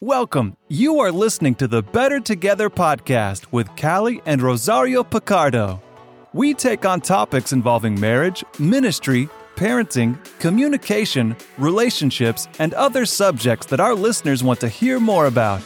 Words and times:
Welcome. 0.00 0.56
You 0.68 1.00
are 1.00 1.10
listening 1.10 1.56
to 1.56 1.66
the 1.66 1.82
Better 1.82 2.20
Together 2.20 2.70
podcast 2.70 3.46
with 3.50 3.74
Callie 3.74 4.22
and 4.26 4.40
Rosario 4.40 5.02
Picardo. 5.02 5.82
We 6.32 6.54
take 6.54 6.84
on 6.84 7.00
topics 7.00 7.52
involving 7.52 7.98
marriage, 7.98 8.44
ministry, 8.60 9.28
parenting, 9.56 10.16
communication, 10.38 11.34
relationships, 11.58 12.46
and 12.60 12.74
other 12.74 13.06
subjects 13.06 13.66
that 13.66 13.80
our 13.80 13.96
listeners 13.96 14.44
want 14.44 14.60
to 14.60 14.68
hear 14.68 15.00
more 15.00 15.26
about. 15.26 15.62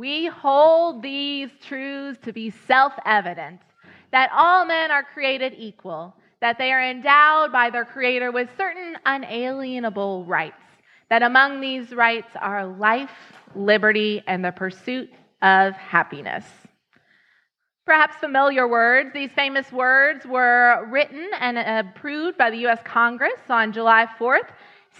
We 0.00 0.28
hold 0.28 1.02
these 1.02 1.50
truths 1.60 2.18
to 2.24 2.32
be 2.32 2.48
self 2.48 2.94
evident 3.04 3.60
that 4.12 4.30
all 4.32 4.64
men 4.64 4.90
are 4.90 5.02
created 5.02 5.52
equal, 5.58 6.16
that 6.40 6.56
they 6.56 6.72
are 6.72 6.82
endowed 6.82 7.52
by 7.52 7.68
their 7.68 7.84
Creator 7.84 8.32
with 8.32 8.48
certain 8.56 8.96
unalienable 9.04 10.24
rights, 10.24 10.62
that 11.10 11.22
among 11.22 11.60
these 11.60 11.92
rights 11.92 12.30
are 12.40 12.66
life, 12.66 13.10
liberty, 13.54 14.22
and 14.26 14.42
the 14.42 14.52
pursuit 14.52 15.10
of 15.42 15.74
happiness. 15.74 16.46
Perhaps 17.84 18.16
familiar 18.16 18.66
words, 18.66 19.10
these 19.12 19.32
famous 19.32 19.70
words 19.70 20.24
were 20.24 20.86
written 20.88 21.28
and 21.38 21.58
approved 21.58 22.38
by 22.38 22.48
the 22.48 22.58
U.S. 22.60 22.80
Congress 22.84 23.42
on 23.50 23.70
July 23.70 24.06
4th, 24.18 24.48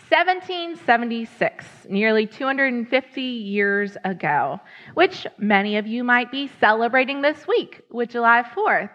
1776, 0.09 1.65
nearly 1.89 2.27
250 2.27 3.23
years 3.23 3.97
ago, 4.05 4.61
which 4.95 5.27
many 5.39 5.77
of 5.77 5.87
you 5.87 6.05
might 6.05 6.31
be 6.31 6.51
celebrating 6.61 7.23
this 7.23 7.47
week 7.47 7.83
with 7.91 8.11
July 8.11 8.43
4th. 8.43 8.91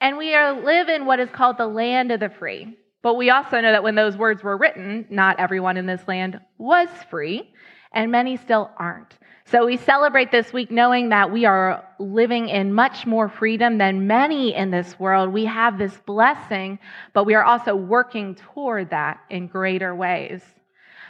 And 0.00 0.16
we 0.16 0.34
are, 0.34 0.52
live 0.60 0.88
in 0.88 1.06
what 1.06 1.20
is 1.20 1.30
called 1.30 1.58
the 1.58 1.66
land 1.66 2.10
of 2.10 2.20
the 2.20 2.30
free. 2.30 2.76
But 3.02 3.14
we 3.14 3.30
also 3.30 3.60
know 3.60 3.72
that 3.72 3.82
when 3.82 3.94
those 3.94 4.16
words 4.16 4.42
were 4.42 4.56
written, 4.56 5.06
not 5.10 5.38
everyone 5.38 5.76
in 5.76 5.86
this 5.86 6.06
land 6.06 6.40
was 6.58 6.88
free, 7.08 7.52
and 7.92 8.10
many 8.10 8.36
still 8.36 8.70
aren't. 8.76 9.18
So 9.50 9.66
we 9.66 9.78
celebrate 9.78 10.30
this 10.30 10.52
week 10.52 10.70
knowing 10.70 11.08
that 11.08 11.32
we 11.32 11.44
are 11.44 11.84
living 11.98 12.48
in 12.48 12.72
much 12.72 13.04
more 13.04 13.28
freedom 13.28 13.78
than 13.78 14.06
many 14.06 14.54
in 14.54 14.70
this 14.70 14.96
world. 15.00 15.32
We 15.32 15.44
have 15.46 15.76
this 15.76 15.96
blessing, 16.06 16.78
but 17.14 17.24
we 17.24 17.34
are 17.34 17.42
also 17.42 17.74
working 17.74 18.36
toward 18.36 18.90
that 18.90 19.18
in 19.28 19.48
greater 19.48 19.92
ways. 19.92 20.40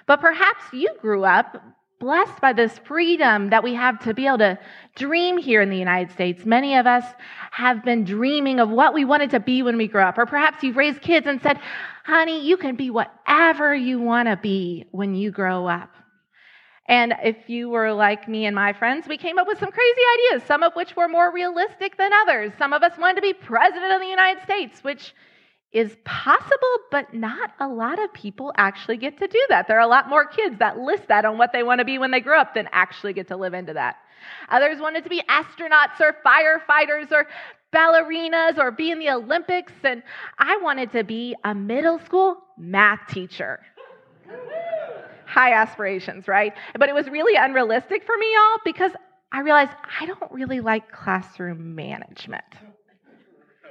But 0.07 0.23
perhaps 0.23 0.63
you 0.73 0.89
grew 1.03 1.25
up 1.25 1.63
blessed 1.99 2.41
by 2.41 2.55
this 2.55 2.79
freedom 2.79 3.51
that 3.51 3.63
we 3.63 3.75
have 3.75 4.03
to 4.05 4.15
be 4.15 4.27
able 4.27 4.39
to 4.39 4.59
dream 4.95 5.37
here 5.37 5.61
in 5.61 5.69
the 5.69 5.77
United 5.77 6.11
States. 6.11 6.47
Many 6.47 6.77
of 6.77 6.87
us 6.87 7.05
have 7.51 7.85
been 7.85 8.05
dreaming 8.05 8.59
of 8.59 8.71
what 8.71 8.95
we 8.95 9.05
wanted 9.05 9.29
to 9.33 9.41
be 9.41 9.63
when 9.63 9.77
we 9.77 9.87
grew 9.87 10.01
up. 10.01 10.17
Or 10.17 10.25
perhaps 10.25 10.63
you've 10.63 10.79
raised 10.79 11.03
kids 11.03 11.27
and 11.27 11.43
said, 11.43 11.61
honey, 12.05 12.43
you 12.43 12.57
can 12.57 12.75
be 12.75 12.89
whatever 12.89 13.75
you 13.75 14.01
want 14.01 14.29
to 14.29 14.39
be 14.39 14.87
when 14.93 15.15
you 15.15 15.31
grow 15.31 15.67
up. 15.67 15.95
And 16.91 17.15
if 17.23 17.49
you 17.49 17.71
were 17.71 17.93
like 17.93 18.29
me 18.29 18.47
and 18.47 18.55
my 18.55 18.73
friends, 18.73 19.07
we 19.07 19.17
came 19.17 19.39
up 19.39 19.47
with 19.47 19.61
some 19.61 19.71
crazy 19.71 20.01
ideas, 20.33 20.43
some 20.49 20.65
of 20.65 20.75
which 20.75 20.97
were 20.97 21.07
more 21.07 21.33
realistic 21.33 21.97
than 21.97 22.11
others. 22.13 22.51
Some 22.59 22.73
of 22.73 22.83
us 22.83 22.99
wanted 22.99 23.15
to 23.15 23.23
be 23.23 23.33
president 23.33 23.93
of 23.93 24.01
the 24.01 24.09
United 24.09 24.43
States, 24.43 24.83
which 24.83 25.15
is 25.71 25.97
possible, 26.05 26.77
but 26.91 27.15
not 27.15 27.53
a 27.61 27.69
lot 27.69 28.03
of 28.03 28.13
people 28.13 28.53
actually 28.57 28.97
get 28.97 29.19
to 29.19 29.29
do 29.29 29.41
that. 29.51 29.69
There 29.69 29.77
are 29.77 29.83
a 29.83 29.87
lot 29.87 30.09
more 30.09 30.27
kids 30.27 30.59
that 30.59 30.79
list 30.79 31.07
that 31.07 31.25
on 31.25 31.39
what 31.39 31.53
they 31.53 31.63
want 31.63 31.79
to 31.79 31.85
be 31.85 31.97
when 31.97 32.11
they 32.11 32.19
grow 32.19 32.41
up 32.41 32.55
than 32.55 32.69
actually 32.73 33.13
get 33.13 33.29
to 33.29 33.37
live 33.37 33.55
into 33.55 33.75
that. 33.75 33.99
Others 34.49 34.81
wanted 34.81 35.05
to 35.05 35.11
be 35.11 35.23
astronauts 35.29 36.01
or 36.01 36.17
firefighters 36.27 37.13
or 37.13 37.29
ballerinas 37.73 38.59
or 38.59 38.73
be 38.73 38.91
in 38.91 38.99
the 38.99 39.11
Olympics. 39.11 39.73
And 39.85 40.03
I 40.41 40.57
wanted 40.57 40.91
to 40.91 41.05
be 41.05 41.37
a 41.45 41.55
middle 41.55 42.01
school 42.01 42.39
math 42.59 43.07
teacher 43.09 43.61
high 45.31 45.53
aspirations, 45.53 46.27
right? 46.27 46.53
But 46.79 46.89
it 46.89 46.95
was 46.95 47.09
really 47.09 47.37
unrealistic 47.37 48.05
for 48.05 48.17
me, 48.19 48.27
y'all, 48.35 48.59
because 48.65 48.93
I 49.33 49.41
realized 49.41 49.71
I 50.01 50.07
don't 50.07 50.33
really 50.33 50.61
like 50.61 50.91
classroom 50.91 51.75
management. 51.75 52.45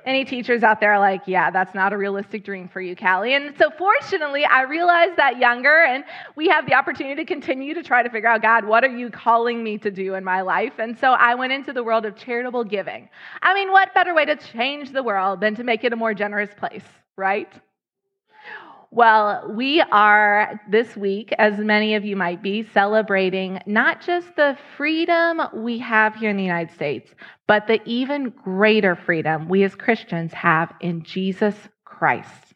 Any 0.05 0.23
teachers 0.23 0.63
out 0.63 0.79
there 0.79 0.97
like, 0.97 1.23
yeah, 1.25 1.51
that's 1.51 1.75
not 1.75 1.91
a 1.91 1.97
realistic 1.97 2.45
dream 2.45 2.69
for 2.69 2.79
you, 2.79 2.95
Callie. 2.95 3.33
And 3.33 3.53
so 3.57 3.69
fortunately, 3.77 4.45
I 4.45 4.61
realized 4.61 5.17
that 5.17 5.37
younger, 5.37 5.83
and 5.83 6.05
we 6.37 6.47
have 6.47 6.65
the 6.65 6.73
opportunity 6.73 7.15
to 7.15 7.25
continue 7.25 7.73
to 7.73 7.83
try 7.83 8.01
to 8.01 8.09
figure 8.09 8.29
out, 8.29 8.41
God, 8.41 8.63
what 8.63 8.85
are 8.85 8.89
you 8.89 9.09
calling 9.09 9.61
me 9.61 9.77
to 9.79 9.91
do 9.91 10.15
in 10.15 10.23
my 10.23 10.39
life? 10.39 10.79
And 10.79 10.97
so 10.97 11.11
I 11.11 11.35
went 11.35 11.51
into 11.51 11.73
the 11.73 11.83
world 11.83 12.05
of 12.05 12.15
charitable 12.15 12.63
giving. 12.63 13.09
I 13.41 13.53
mean, 13.53 13.73
what 13.73 13.93
better 13.93 14.15
way 14.15 14.23
to 14.23 14.37
change 14.37 14.93
the 14.93 15.03
world 15.03 15.41
than 15.41 15.55
to 15.55 15.65
make 15.65 15.83
it 15.83 15.91
a 15.91 15.97
more 15.97 16.13
generous 16.13 16.51
place, 16.57 16.85
right? 17.17 17.51
Well, 18.91 19.51
we 19.55 19.81
are 19.81 20.59
this 20.67 20.97
week, 20.97 21.31
as 21.37 21.59
many 21.59 21.93
of 21.93 22.05
you 22.05 22.15
might 22.15 22.41
be, 22.41 22.63
celebrating 22.73 23.59
not 23.67 24.01
just 24.01 24.35
the 24.35 24.57
freedom 24.77 25.41
we 25.53 25.77
have 25.77 26.15
here 26.15 26.31
in 26.31 26.37
the 26.37 26.43
United 26.43 26.73
States, 26.73 27.11
but 27.45 27.67
the 27.67 27.79
even 27.85 28.31
greater 28.31 28.95
freedom 28.95 29.47
we 29.47 29.63
as 29.63 29.75
Christians 29.75 30.33
have 30.33 30.73
in 30.81 31.03
Jesus 31.03 31.55
Christ. 31.85 32.55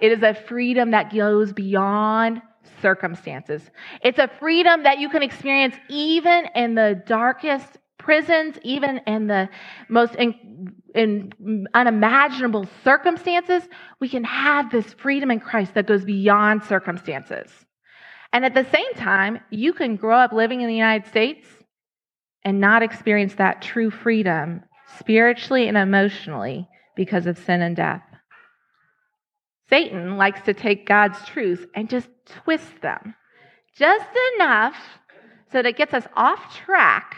It 0.00 0.10
is 0.10 0.22
a 0.24 0.34
freedom 0.34 0.90
that 0.90 1.14
goes 1.14 1.52
beyond 1.52 2.42
circumstances. 2.82 3.62
It's 4.02 4.18
a 4.18 4.28
freedom 4.40 4.82
that 4.82 4.98
you 4.98 5.08
can 5.08 5.22
experience 5.22 5.76
even 5.88 6.46
in 6.56 6.74
the 6.74 7.00
darkest 7.06 7.78
prisons, 8.06 8.56
even 8.62 9.00
in 9.04 9.26
the 9.26 9.48
most 9.88 10.14
in, 10.14 10.72
in 10.94 11.66
unimaginable 11.74 12.64
circumstances, 12.84 13.64
we 14.00 14.08
can 14.08 14.22
have 14.22 14.70
this 14.70 14.94
freedom 14.94 15.32
in 15.32 15.40
Christ 15.40 15.74
that 15.74 15.88
goes 15.88 16.04
beyond 16.04 16.62
circumstances. 16.62 17.50
And 18.32 18.44
at 18.44 18.54
the 18.54 18.64
same 18.72 18.94
time, 18.94 19.40
you 19.50 19.72
can 19.72 19.96
grow 19.96 20.18
up 20.18 20.32
living 20.32 20.60
in 20.60 20.68
the 20.68 20.74
United 20.74 21.08
States 21.08 21.48
and 22.44 22.60
not 22.60 22.84
experience 22.84 23.34
that 23.34 23.60
true 23.60 23.90
freedom 23.90 24.62
spiritually 25.00 25.66
and 25.66 25.76
emotionally 25.76 26.68
because 26.94 27.26
of 27.26 27.36
sin 27.38 27.60
and 27.60 27.74
death. 27.74 28.04
Satan 29.68 30.16
likes 30.16 30.42
to 30.42 30.54
take 30.54 30.86
God's 30.86 31.18
truth 31.26 31.66
and 31.74 31.90
just 31.90 32.08
twist 32.44 32.82
them 32.82 33.16
just 33.76 34.10
enough 34.36 34.76
so 35.50 35.58
that 35.58 35.66
it 35.66 35.76
gets 35.76 35.92
us 35.92 36.06
off 36.14 36.54
track 36.54 37.16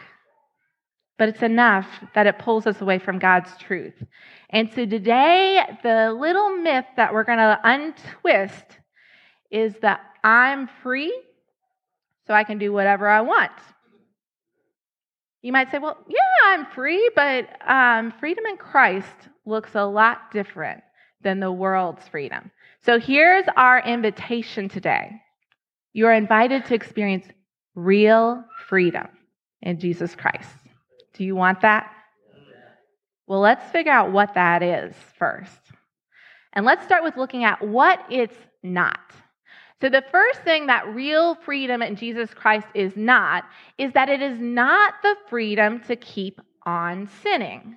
but 1.19 1.29
it's 1.29 1.43
enough 1.43 1.87
that 2.15 2.27
it 2.27 2.39
pulls 2.39 2.67
us 2.67 2.81
away 2.81 2.99
from 2.99 3.19
God's 3.19 3.51
truth. 3.59 3.95
And 4.51 4.71
so 4.73 4.87
today, 4.87 5.63
the 5.83 6.13
little 6.13 6.57
myth 6.57 6.87
that 6.97 7.13
we're 7.13 7.25
going 7.25 7.39
to 7.39 7.61
untwist 7.65 8.65
is 9.51 9.75
that 9.83 10.01
I'm 10.23 10.69
free, 10.83 11.13
so 12.27 12.35
I 12.35 12.45
can 12.45 12.59
do 12.59 12.73
whatever 12.73 13.09
I 13.09 13.21
want. 13.23 13.53
You 15.43 15.53
might 15.53 15.71
say, 15.71 15.79
well, 15.79 15.99
yeah, 16.09 16.19
I'm 16.47 16.67
free, 16.67 17.11
but 17.15 17.49
um, 17.69 18.13
freedom 18.21 18.45
in 18.47 18.57
Christ 18.57 19.07
looks 19.45 19.75
a 19.75 19.85
lot 19.85 20.31
different 20.33 20.83
than 21.23 21.41
the 21.41 21.53
world's 21.53 22.07
freedom. 22.09 22.51
So 22.85 22.99
here's 22.99 23.45
our 23.57 23.81
invitation 23.81 24.69
today. 24.69 25.13
You 25.93 26.07
are 26.07 26.15
invited 26.15 26.65
to 26.67 26.75
experience 26.75 27.27
real 27.75 28.45
freedom 28.69 29.09
in 29.63 29.81
Jesus 29.81 30.15
Christ. 30.15 30.49
Do 31.19 31.25
you 31.25 31.35
want 31.35 31.61
that? 31.63 31.91
Well, 33.27 33.41
let's 33.41 33.71
figure 33.73 33.93
out 33.93 34.13
what 34.13 34.35
that 34.35 34.63
is 34.63 34.95
first. 35.19 35.61
And 36.53 36.65
let's 36.65 36.85
start 36.85 37.03
with 37.05 37.17
looking 37.17 37.45
at 37.45 37.61
what 37.61 38.01
it's 38.09 38.37
not. 38.63 39.01
So, 39.81 39.89
the 39.89 40.05
first 40.11 40.43
thing 40.43 40.67
that 40.67 40.89
real 40.95 41.35
freedom 41.35 41.83
in 41.83 41.97
Jesus 41.97 42.33
Christ 42.33 42.67
is 42.75 42.97
not 42.97 43.45
is 43.77 43.93
that 43.93 44.09
it 44.09 44.23
is 44.23 44.39
not 44.39 44.95
the 45.03 45.15
freedom 45.29 45.81
to 45.89 45.97
keep 45.97 46.41
on 46.65 47.09
sinning. 47.23 47.77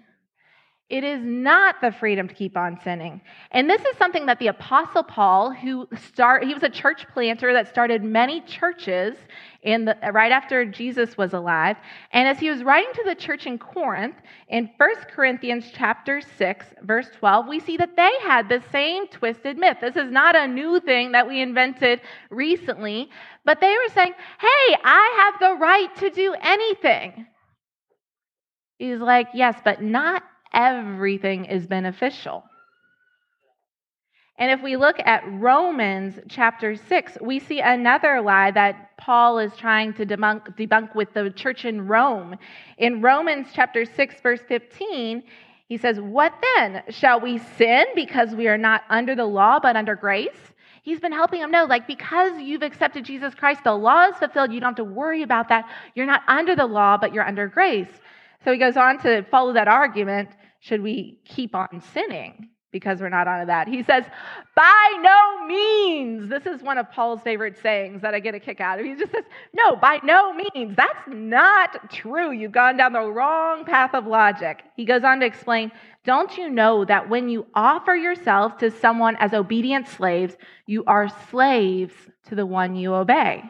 It 0.89 1.03
is 1.05 1.21
not 1.23 1.79
the 1.79 1.91
freedom 1.91 2.27
to 2.27 2.33
keep 2.33 2.57
on 2.57 2.77
sinning. 2.83 3.21
And 3.51 3.69
this 3.69 3.81
is 3.81 3.97
something 3.97 4.25
that 4.25 4.39
the 4.39 4.47
apostle 4.47 5.03
Paul, 5.03 5.51
who 5.51 5.87
start 5.95 6.43
he 6.43 6.53
was 6.53 6.63
a 6.63 6.69
church 6.69 7.07
planter 7.13 7.53
that 7.53 7.69
started 7.69 8.03
many 8.03 8.41
churches 8.41 9.15
in 9.63 9.85
the, 9.85 9.95
right 10.11 10.31
after 10.31 10.65
Jesus 10.65 11.17
was 11.17 11.33
alive. 11.33 11.77
And 12.11 12.27
as 12.27 12.39
he 12.39 12.49
was 12.49 12.63
writing 12.63 12.91
to 12.95 13.03
the 13.05 13.15
church 13.15 13.45
in 13.45 13.59
Corinth, 13.59 14.15
in 14.47 14.69
1 14.77 14.89
Corinthians 15.13 15.65
chapter 15.73 16.19
6, 16.21 16.65
verse 16.81 17.09
12, 17.19 17.47
we 17.47 17.59
see 17.59 17.77
that 17.77 17.95
they 17.95 18.11
had 18.23 18.49
the 18.49 18.63
same 18.71 19.07
twisted 19.07 19.57
myth. 19.57 19.77
This 19.79 19.95
is 19.95 20.11
not 20.11 20.35
a 20.35 20.47
new 20.47 20.79
thing 20.79 21.11
that 21.11 21.27
we 21.27 21.41
invented 21.41 22.01
recently, 22.29 23.09
but 23.45 23.61
they 23.61 23.71
were 23.71 23.93
saying, 23.93 24.13
"Hey, 24.39 24.77
I 24.83 25.29
have 25.31 25.39
the 25.39 25.59
right 25.59 25.95
to 25.97 26.09
do 26.09 26.35
anything." 26.41 27.27
He's 28.79 28.99
like, 28.99 29.27
"Yes, 29.33 29.59
but 29.63 29.81
not 29.81 30.23
everything 30.53 31.45
is 31.45 31.67
beneficial. 31.67 32.43
And 34.41 34.49
if 34.49 34.63
we 34.63 34.75
look 34.75 34.95
at 35.05 35.21
Romans 35.33 36.19
chapter 36.27 36.75
6, 36.75 37.19
we 37.21 37.37
see 37.37 37.59
another 37.59 38.19
lie 38.21 38.49
that 38.49 38.97
Paul 38.97 39.37
is 39.37 39.55
trying 39.55 39.93
to 39.93 40.03
debunk, 40.03 40.57
debunk 40.57 40.95
with 40.95 41.13
the 41.13 41.29
church 41.29 41.63
in 41.63 41.87
Rome. 41.87 42.35
In 42.79 43.03
Romans 43.03 43.49
chapter 43.53 43.85
6, 43.85 44.15
verse 44.21 44.39
15, 44.47 45.21
he 45.67 45.77
says, 45.77 45.99
What 45.99 46.33
then? 46.55 46.81
Shall 46.89 47.19
we 47.19 47.37
sin 47.37 47.85
because 47.93 48.33
we 48.33 48.47
are 48.47 48.57
not 48.57 48.81
under 48.89 49.13
the 49.13 49.25
law 49.25 49.59
but 49.59 49.75
under 49.75 49.95
grace? 49.95 50.53
He's 50.81 50.99
been 50.99 51.11
helping 51.11 51.41
them 51.41 51.51
know, 51.51 51.65
like, 51.65 51.85
because 51.85 52.41
you've 52.41 52.63
accepted 52.63 53.05
Jesus 53.05 53.35
Christ, 53.35 53.63
the 53.63 53.75
law 53.75 54.07
is 54.07 54.15
fulfilled. 54.15 54.51
You 54.51 54.59
don't 54.59 54.69
have 54.69 54.75
to 54.77 54.83
worry 54.83 55.21
about 55.21 55.49
that. 55.49 55.69
You're 55.93 56.07
not 56.07 56.23
under 56.27 56.55
the 56.55 56.65
law, 56.65 56.97
but 56.97 57.13
you're 57.13 57.27
under 57.27 57.47
grace. 57.47 57.91
So 58.43 58.51
he 58.51 58.57
goes 58.57 58.75
on 58.75 58.97
to 59.03 59.21
follow 59.29 59.53
that 59.53 59.67
argument. 59.67 60.29
Should 60.61 60.81
we 60.81 61.19
keep 61.25 61.53
on 61.53 61.83
sinning? 61.93 62.50
Because 62.71 63.01
we're 63.01 63.09
not 63.09 63.27
onto 63.27 63.47
that. 63.47 63.67
He 63.67 63.83
says, 63.83 64.05
by 64.55 64.99
no 65.01 65.45
means. 65.45 66.29
This 66.29 66.45
is 66.45 66.61
one 66.61 66.77
of 66.77 66.89
Paul's 66.91 67.21
favorite 67.21 67.57
sayings 67.61 68.01
that 68.01 68.13
I 68.13 68.19
get 68.19 68.35
a 68.35 68.39
kick 68.39 68.61
out 68.61 68.79
of. 68.79 68.85
He 68.85 68.95
just 68.95 69.11
says, 69.11 69.25
no, 69.53 69.75
by 69.75 69.99
no 70.03 70.33
means. 70.33 70.75
That's 70.75 71.07
not 71.07 71.91
true. 71.91 72.31
You've 72.31 72.51
gone 72.51 72.77
down 72.77 72.93
the 72.93 73.01
wrong 73.01 73.65
path 73.65 73.93
of 73.93 74.07
logic. 74.07 74.63
He 74.75 74.85
goes 74.85 75.03
on 75.03 75.19
to 75.19 75.25
explain, 75.25 75.71
don't 76.05 76.37
you 76.37 76.49
know 76.49 76.85
that 76.85 77.09
when 77.09 77.29
you 77.29 77.45
offer 77.53 77.93
yourselves 77.93 78.55
to 78.59 78.71
someone 78.71 79.17
as 79.17 79.33
obedient 79.33 79.87
slaves, 79.87 80.35
you 80.65 80.83
are 80.85 81.09
slaves 81.29 81.93
to 82.27 82.35
the 82.35 82.45
one 82.45 82.75
you 82.75 82.93
obey? 82.93 83.43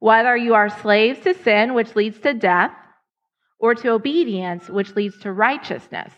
Whether 0.00 0.36
you 0.36 0.54
are 0.54 0.68
slaves 0.68 1.20
to 1.20 1.34
sin, 1.34 1.74
which 1.74 1.96
leads 1.96 2.18
to 2.20 2.34
death, 2.34 2.72
or 3.58 3.74
to 3.74 3.90
obedience, 3.90 4.68
which 4.68 4.94
leads 4.94 5.18
to 5.20 5.32
righteousness. 5.32 6.12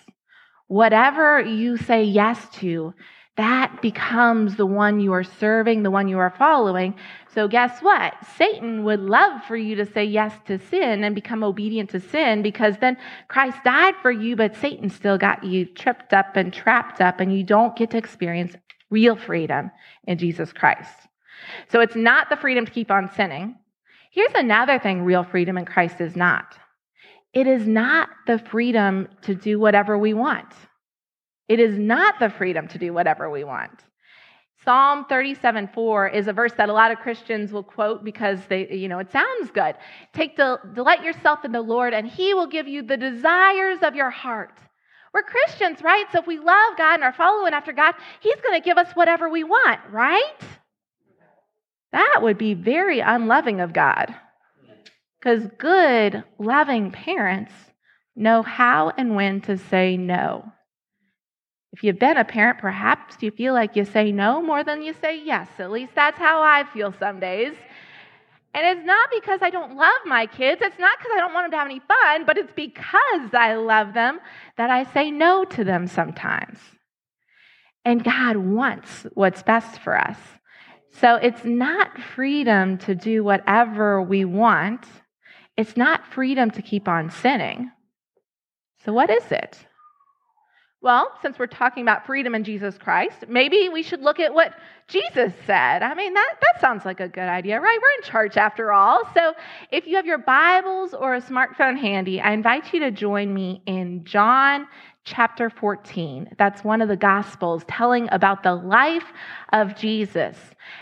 Whatever 0.70 1.40
you 1.40 1.76
say 1.76 2.04
yes 2.04 2.46
to, 2.60 2.94
that 3.36 3.82
becomes 3.82 4.54
the 4.54 4.66
one 4.66 5.00
you 5.00 5.12
are 5.12 5.24
serving, 5.24 5.82
the 5.82 5.90
one 5.90 6.06
you 6.06 6.16
are 6.20 6.32
following. 6.38 6.94
So, 7.34 7.48
guess 7.48 7.80
what? 7.80 8.14
Satan 8.36 8.84
would 8.84 9.00
love 9.00 9.42
for 9.48 9.56
you 9.56 9.74
to 9.74 9.84
say 9.84 10.04
yes 10.04 10.32
to 10.46 10.60
sin 10.60 11.02
and 11.02 11.12
become 11.12 11.42
obedient 11.42 11.90
to 11.90 11.98
sin 11.98 12.42
because 12.42 12.76
then 12.80 12.96
Christ 13.26 13.58
died 13.64 13.96
for 14.00 14.12
you, 14.12 14.36
but 14.36 14.54
Satan 14.54 14.90
still 14.90 15.18
got 15.18 15.42
you 15.42 15.64
tripped 15.66 16.12
up 16.12 16.36
and 16.36 16.52
trapped 16.52 17.00
up, 17.00 17.18
and 17.18 17.36
you 17.36 17.42
don't 17.42 17.74
get 17.74 17.90
to 17.90 17.98
experience 17.98 18.54
real 18.90 19.16
freedom 19.16 19.72
in 20.04 20.18
Jesus 20.18 20.52
Christ. 20.52 21.08
So, 21.72 21.80
it's 21.80 21.96
not 21.96 22.30
the 22.30 22.36
freedom 22.36 22.64
to 22.64 22.70
keep 22.70 22.92
on 22.92 23.10
sinning. 23.16 23.56
Here's 24.12 24.34
another 24.36 24.78
thing 24.78 25.02
real 25.02 25.24
freedom 25.24 25.58
in 25.58 25.64
Christ 25.64 26.00
is 26.00 26.14
not 26.14 26.56
it 27.32 27.46
is 27.46 27.66
not 27.66 28.08
the 28.26 28.38
freedom 28.38 29.08
to 29.22 29.34
do 29.34 29.58
whatever 29.58 29.96
we 29.96 30.14
want. 30.14 30.52
It 31.48 31.60
is 31.60 31.78
not 31.78 32.18
the 32.18 32.30
freedom 32.30 32.68
to 32.68 32.78
do 32.78 32.92
whatever 32.92 33.30
we 33.30 33.44
want. 33.44 33.84
Psalm 34.64 35.06
37 35.08 35.70
4 35.72 36.08
is 36.08 36.28
a 36.28 36.32
verse 36.32 36.52
that 36.58 36.68
a 36.68 36.72
lot 36.72 36.90
of 36.90 36.98
Christians 36.98 37.50
will 37.50 37.62
quote 37.62 38.04
because 38.04 38.40
they, 38.48 38.68
you 38.70 38.88
know, 38.88 38.98
it 38.98 39.10
sounds 39.10 39.50
good. 39.50 39.74
Take 40.12 40.36
del- 40.36 40.60
delight 40.74 41.02
yourself 41.02 41.44
in 41.44 41.52
the 41.52 41.62
Lord, 41.62 41.94
and 41.94 42.06
He 42.06 42.34
will 42.34 42.46
give 42.46 42.68
you 42.68 42.82
the 42.82 42.96
desires 42.96 43.78
of 43.82 43.94
your 43.94 44.10
heart. 44.10 44.58
We're 45.14 45.22
Christians, 45.22 45.82
right? 45.82 46.04
So 46.12 46.20
if 46.20 46.26
we 46.26 46.38
love 46.38 46.76
God 46.76 46.94
and 46.94 47.04
are 47.04 47.12
following 47.12 47.54
after 47.54 47.72
God, 47.72 47.94
He's 48.20 48.40
going 48.42 48.60
to 48.60 48.64
give 48.64 48.76
us 48.76 48.92
whatever 48.94 49.28
we 49.28 49.44
want, 49.44 49.80
right? 49.90 50.40
That 51.92 52.18
would 52.20 52.38
be 52.38 52.54
very 52.54 53.00
unloving 53.00 53.60
of 53.60 53.72
God. 53.72 54.14
Because 55.20 55.46
good, 55.58 56.24
loving 56.38 56.90
parents 56.90 57.52
know 58.16 58.42
how 58.42 58.92
and 58.96 59.14
when 59.14 59.40
to 59.42 59.58
say 59.58 59.96
no. 59.96 60.52
If 61.72 61.84
you've 61.84 61.98
been 61.98 62.16
a 62.16 62.24
parent, 62.24 62.58
perhaps 62.58 63.16
you 63.20 63.30
feel 63.30 63.54
like 63.54 63.76
you 63.76 63.84
say 63.84 64.10
no 64.12 64.42
more 64.42 64.64
than 64.64 64.82
you 64.82 64.94
say 65.00 65.22
yes. 65.22 65.48
At 65.58 65.70
least 65.70 65.92
that's 65.94 66.18
how 66.18 66.42
I 66.42 66.64
feel 66.72 66.92
some 66.98 67.20
days. 67.20 67.54
And 68.52 68.66
it's 68.66 68.84
not 68.84 69.08
because 69.12 69.40
I 69.42 69.50
don't 69.50 69.76
love 69.76 70.00
my 70.06 70.26
kids. 70.26 70.60
It's 70.64 70.78
not 70.78 70.98
because 70.98 71.12
I 71.14 71.20
don't 71.20 71.32
want 71.32 71.44
them 71.44 71.50
to 71.52 71.56
have 71.58 71.66
any 71.66 71.80
fun, 71.80 72.24
but 72.26 72.36
it's 72.36 72.52
because 72.52 73.32
I 73.32 73.54
love 73.54 73.94
them 73.94 74.18
that 74.56 74.70
I 74.70 74.84
say 74.92 75.10
no 75.10 75.44
to 75.44 75.62
them 75.62 75.86
sometimes. 75.86 76.58
And 77.84 78.02
God 78.02 78.36
wants 78.36 79.06
what's 79.14 79.42
best 79.42 79.80
for 79.80 79.96
us. 79.96 80.18
So 80.92 81.14
it's 81.14 81.44
not 81.44 82.00
freedom 82.00 82.78
to 82.78 82.94
do 82.96 83.22
whatever 83.22 84.02
we 84.02 84.24
want, 84.24 84.84
it's 85.60 85.76
not 85.76 86.06
freedom 86.06 86.50
to 86.52 86.62
keep 86.62 86.88
on 86.88 87.10
sinning. 87.10 87.70
So, 88.84 88.94
what 88.94 89.10
is 89.10 89.30
it? 89.30 89.58
Well, 90.82 91.12
since 91.20 91.38
we're 91.38 91.46
talking 91.46 91.82
about 91.82 92.06
freedom 92.06 92.34
in 92.34 92.44
Jesus 92.44 92.78
Christ, 92.78 93.26
maybe 93.28 93.68
we 93.68 93.82
should 93.82 94.00
look 94.00 94.18
at 94.18 94.32
what 94.32 94.54
Jesus 94.88 95.34
said. 95.46 95.82
I 95.82 95.94
mean, 95.94 96.14
that, 96.14 96.34
that 96.40 96.60
sounds 96.62 96.86
like 96.86 97.00
a 97.00 97.08
good 97.08 97.28
idea, 97.28 97.60
right? 97.60 97.78
We're 97.82 98.02
in 98.02 98.10
church 98.10 98.38
after 98.38 98.72
all. 98.72 99.02
So 99.12 99.34
if 99.70 99.86
you 99.86 99.96
have 99.96 100.06
your 100.06 100.16
Bibles 100.16 100.94
or 100.94 101.14
a 101.14 101.20
smartphone 101.20 101.78
handy, 101.78 102.22
I 102.22 102.32
invite 102.32 102.72
you 102.72 102.80
to 102.80 102.90
join 102.90 103.34
me 103.34 103.62
in 103.66 104.04
John 104.04 104.66
chapter 105.04 105.50
14. 105.50 106.36
That's 106.38 106.64
one 106.64 106.80
of 106.80 106.88
the 106.88 106.96
Gospels 106.96 107.64
telling 107.68 108.08
about 108.10 108.42
the 108.42 108.54
life 108.54 109.12
of 109.52 109.76
Jesus. 109.76 110.38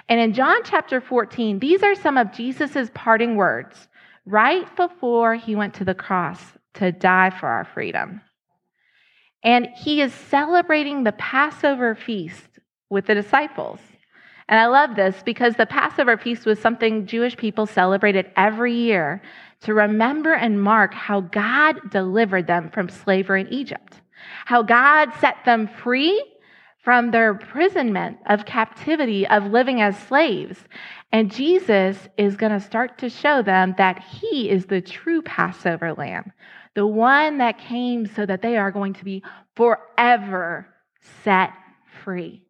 And 0.09 0.21
in 0.21 0.33
John 0.33 0.61
chapter 0.63 1.01
14, 1.01 1.59
these 1.59 1.83
are 1.83 1.97
some 1.97 2.17
of 2.17 2.33
Jesus' 2.33 2.91
parting 2.95 3.35
words 3.35 3.88
right 4.29 4.75
before 4.77 5.35
he 5.35 5.57
went 5.57 5.75
to 5.75 5.85
the 5.85 5.95
cross 5.95 6.41
to 6.75 6.93
die 6.93 7.31
for 7.31 7.49
our 7.49 7.65
freedom. 7.65 8.21
And 9.43 9.69
he 9.77 10.01
is 10.01 10.13
celebrating 10.13 11.05
the 11.05 11.13
Passover 11.13 11.95
feast 11.95 12.49
with 12.91 13.07
the 13.07 13.15
disciples. 13.15 13.79
And 14.49 14.59
I 14.59 14.67
love 14.67 14.97
this 14.97 15.23
because 15.25 15.55
the 15.55 15.67
Passover 15.67 16.17
feast 16.17 16.47
was 16.47 16.59
something 16.59 17.07
Jewish 17.07 17.37
people 17.37 17.67
celebrated 17.67 18.31
every 18.37 18.75
year 18.75 19.23
to 19.63 19.75
remember 19.75 20.33
and 20.33 20.63
mark 20.63 20.95
how 20.95 21.21
God 21.21 21.91
delivered 21.91 22.47
them 22.47 22.71
from 22.71 22.89
slavery 22.89 23.43
in 23.43 23.49
Egypt, 23.49 24.01
how 24.45 24.63
God 24.63 25.13
set 25.21 25.37
them 25.45 25.69
free 25.69 26.23
from 26.89 27.11
their 27.11 27.29
imprisonment 27.29 28.17
of 28.31 28.47
captivity 28.47 29.27
of 29.27 29.45
living 29.45 29.83
as 29.83 29.95
slaves, 30.05 30.57
and 31.13 31.31
Jesus 31.31 32.09
is 32.17 32.35
going 32.35 32.51
to 32.51 32.59
start 32.59 32.97
to 32.97 33.11
show 33.11 33.43
them 33.43 33.75
that 33.77 34.03
he 34.03 34.49
is 34.49 34.65
the 34.65 34.81
true 34.81 35.21
Passover 35.21 35.93
lamb, 35.93 36.33
the 36.75 36.87
one 36.87 37.37
that 37.37 37.59
came 37.59 38.07
so 38.07 38.25
that 38.25 38.41
they 38.41 38.57
are 38.57 38.71
going 38.71 38.95
to 38.95 39.05
be 39.05 39.23
forever 39.55 40.67
set 41.23 41.51
free. 42.03 42.48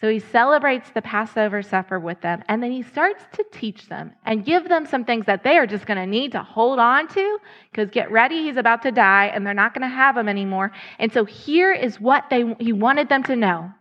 So 0.00 0.08
he 0.08 0.20
celebrates 0.20 0.90
the 0.90 1.02
Passover 1.02 1.60
supper 1.60 1.98
with 1.98 2.20
them, 2.20 2.44
and 2.48 2.62
then 2.62 2.70
he 2.70 2.82
starts 2.82 3.24
to 3.32 3.44
teach 3.50 3.88
them 3.88 4.12
and 4.24 4.44
give 4.44 4.68
them 4.68 4.86
some 4.86 5.04
things 5.04 5.26
that 5.26 5.42
they 5.42 5.58
are 5.58 5.66
just 5.66 5.86
going 5.86 5.98
to 5.98 6.06
need 6.06 6.32
to 6.32 6.42
hold 6.42 6.78
on 6.78 7.08
to 7.08 7.38
because 7.70 7.90
get 7.90 8.10
ready, 8.12 8.44
he's 8.44 8.56
about 8.56 8.82
to 8.82 8.92
die, 8.92 9.26
and 9.26 9.44
they're 9.44 9.54
not 9.54 9.74
going 9.74 9.88
to 9.88 9.94
have 9.94 10.16
him 10.16 10.28
anymore. 10.28 10.70
And 11.00 11.12
so 11.12 11.24
here 11.24 11.72
is 11.72 12.00
what 12.00 12.30
they, 12.30 12.54
he 12.60 12.72
wanted 12.72 13.08
them 13.08 13.24
to 13.24 13.34
know 13.34 13.72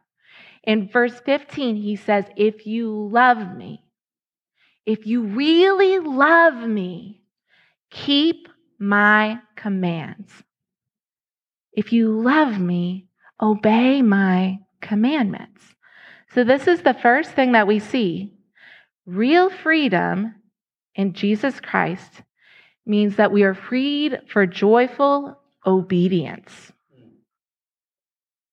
in 0.67 0.89
verse 0.89 1.17
15, 1.25 1.77
he 1.77 1.95
says, 1.95 2.25
If 2.35 2.67
you 2.67 3.09
love 3.09 3.55
me, 3.55 3.85
if 4.85 5.07
you 5.07 5.23
really 5.23 5.99
love 5.99 6.55
me, 6.55 7.21
keep 7.89 8.49
my 8.77 9.39
commands. 9.55 10.29
If 11.71 11.93
you 11.93 12.21
love 12.21 12.59
me, 12.59 13.07
obey 13.41 14.01
my 14.01 14.59
commandments. 14.81 15.61
So, 16.33 16.43
this 16.43 16.67
is 16.67 16.81
the 16.81 16.93
first 16.93 17.31
thing 17.31 17.53
that 17.53 17.67
we 17.67 17.79
see. 17.79 18.33
Real 19.05 19.49
freedom 19.49 20.35
in 20.95 21.13
Jesus 21.13 21.59
Christ 21.59 22.21
means 22.85 23.15
that 23.15 23.31
we 23.31 23.43
are 23.43 23.53
freed 23.53 24.21
for 24.31 24.45
joyful 24.45 25.39
obedience. 25.65 26.71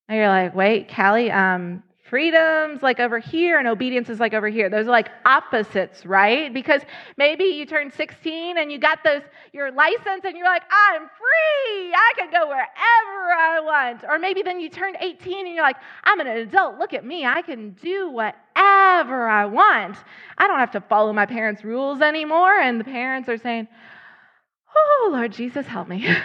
Now 0.07 0.15
you're 0.15 0.27
like, 0.27 0.55
wait, 0.55 0.93
Callie, 0.93 1.31
um, 1.31 1.83
freedom's 2.09 2.83
like 2.83 2.99
over 2.99 3.17
here 3.19 3.57
and 3.57 3.67
obedience 3.67 4.09
is 4.09 4.19
like 4.19 4.33
over 4.33 4.47
here. 4.47 4.69
Those 4.69 4.85
are 4.87 4.91
like 4.91 5.09
opposites, 5.25 6.05
right? 6.05 6.53
Because 6.53 6.81
maybe 7.17 7.45
you 7.45 7.65
turn 7.65 7.91
16 7.91 8.57
and 8.57 8.71
you 8.71 8.77
got 8.77 9.03
those 9.03 9.21
your 9.53 9.71
license 9.71 10.23
and 10.23 10.37
you're 10.37 10.45
like, 10.45 10.63
I'm 10.69 11.01
free. 11.01 11.93
I 11.93 12.11
can 12.17 12.29
go 12.31 12.47
wherever 12.47 13.31
I 13.33 13.59
want. 13.63 14.03
Or 14.07 14.19
maybe 14.19 14.43
then 14.43 14.59
you 14.59 14.69
turn 14.69 14.95
18 14.99 15.47
and 15.47 15.55
you're 15.55 15.63
like, 15.63 15.77
I'm 16.03 16.19
an 16.19 16.27
adult. 16.27 16.77
Look 16.77 16.93
at 16.93 17.03
me. 17.05 17.25
I 17.25 17.41
can 17.41 17.71
do 17.71 18.09
whatever 18.09 19.27
I 19.27 19.45
want. 19.45 19.97
I 20.37 20.47
don't 20.47 20.59
have 20.59 20.71
to 20.71 20.81
follow 20.81 21.11
my 21.11 21.25
parents' 21.25 21.63
rules 21.63 22.01
anymore. 22.01 22.59
And 22.59 22.79
the 22.79 22.85
parents 22.85 23.29
are 23.29 23.37
saying, 23.37 23.67
Oh, 24.77 25.09
Lord 25.11 25.31
Jesus, 25.31 25.65
help 25.65 25.87
me. 25.87 26.05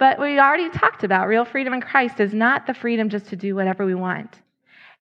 But 0.00 0.18
we 0.18 0.40
already 0.40 0.70
talked 0.70 1.04
about 1.04 1.28
real 1.28 1.44
freedom 1.44 1.74
in 1.74 1.82
Christ 1.82 2.20
is 2.20 2.32
not 2.32 2.66
the 2.66 2.72
freedom 2.72 3.10
just 3.10 3.26
to 3.26 3.36
do 3.36 3.54
whatever 3.54 3.84
we 3.84 3.94
want. 3.94 4.34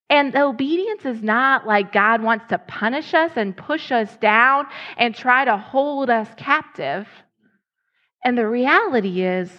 And 0.09 0.33
the 0.33 0.43
obedience 0.43 1.05
is 1.05 1.23
not 1.23 1.65
like 1.65 1.93
God 1.93 2.21
wants 2.21 2.47
to 2.49 2.57
punish 2.57 3.13
us 3.13 3.31
and 3.37 3.55
push 3.55 3.93
us 3.93 4.17
down 4.17 4.65
and 4.97 5.15
try 5.15 5.45
to 5.45 5.55
hold 5.55 6.09
us 6.09 6.27
captive. 6.35 7.07
And 8.25 8.37
the 8.37 8.45
reality 8.47 9.21
is, 9.23 9.49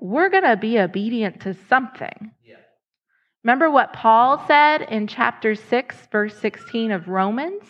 we're 0.00 0.30
going 0.30 0.42
to 0.42 0.56
be 0.56 0.80
obedient 0.80 1.42
to 1.42 1.54
something. 1.68 2.32
Yeah. 2.44 2.56
Remember 3.44 3.70
what 3.70 3.92
Paul 3.92 4.44
said 4.48 4.82
in 4.82 5.06
chapter 5.06 5.54
6, 5.54 6.08
verse 6.10 6.36
16 6.38 6.90
of 6.90 7.06
Romans? 7.06 7.62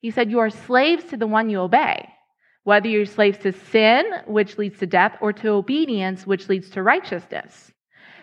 He 0.00 0.10
said, 0.10 0.30
You 0.30 0.38
are 0.38 0.50
slaves 0.50 1.04
to 1.04 1.18
the 1.18 1.26
one 1.26 1.50
you 1.50 1.60
obey, 1.60 2.08
whether 2.64 2.88
you're 2.88 3.06
slaves 3.06 3.38
to 3.38 3.52
sin, 3.52 4.04
which 4.26 4.58
leads 4.58 4.78
to 4.78 4.86
death, 4.86 5.16
or 5.20 5.32
to 5.32 5.48
obedience, 5.48 6.26
which 6.26 6.48
leads 6.48 6.70
to 6.70 6.82
righteousness. 6.82 7.72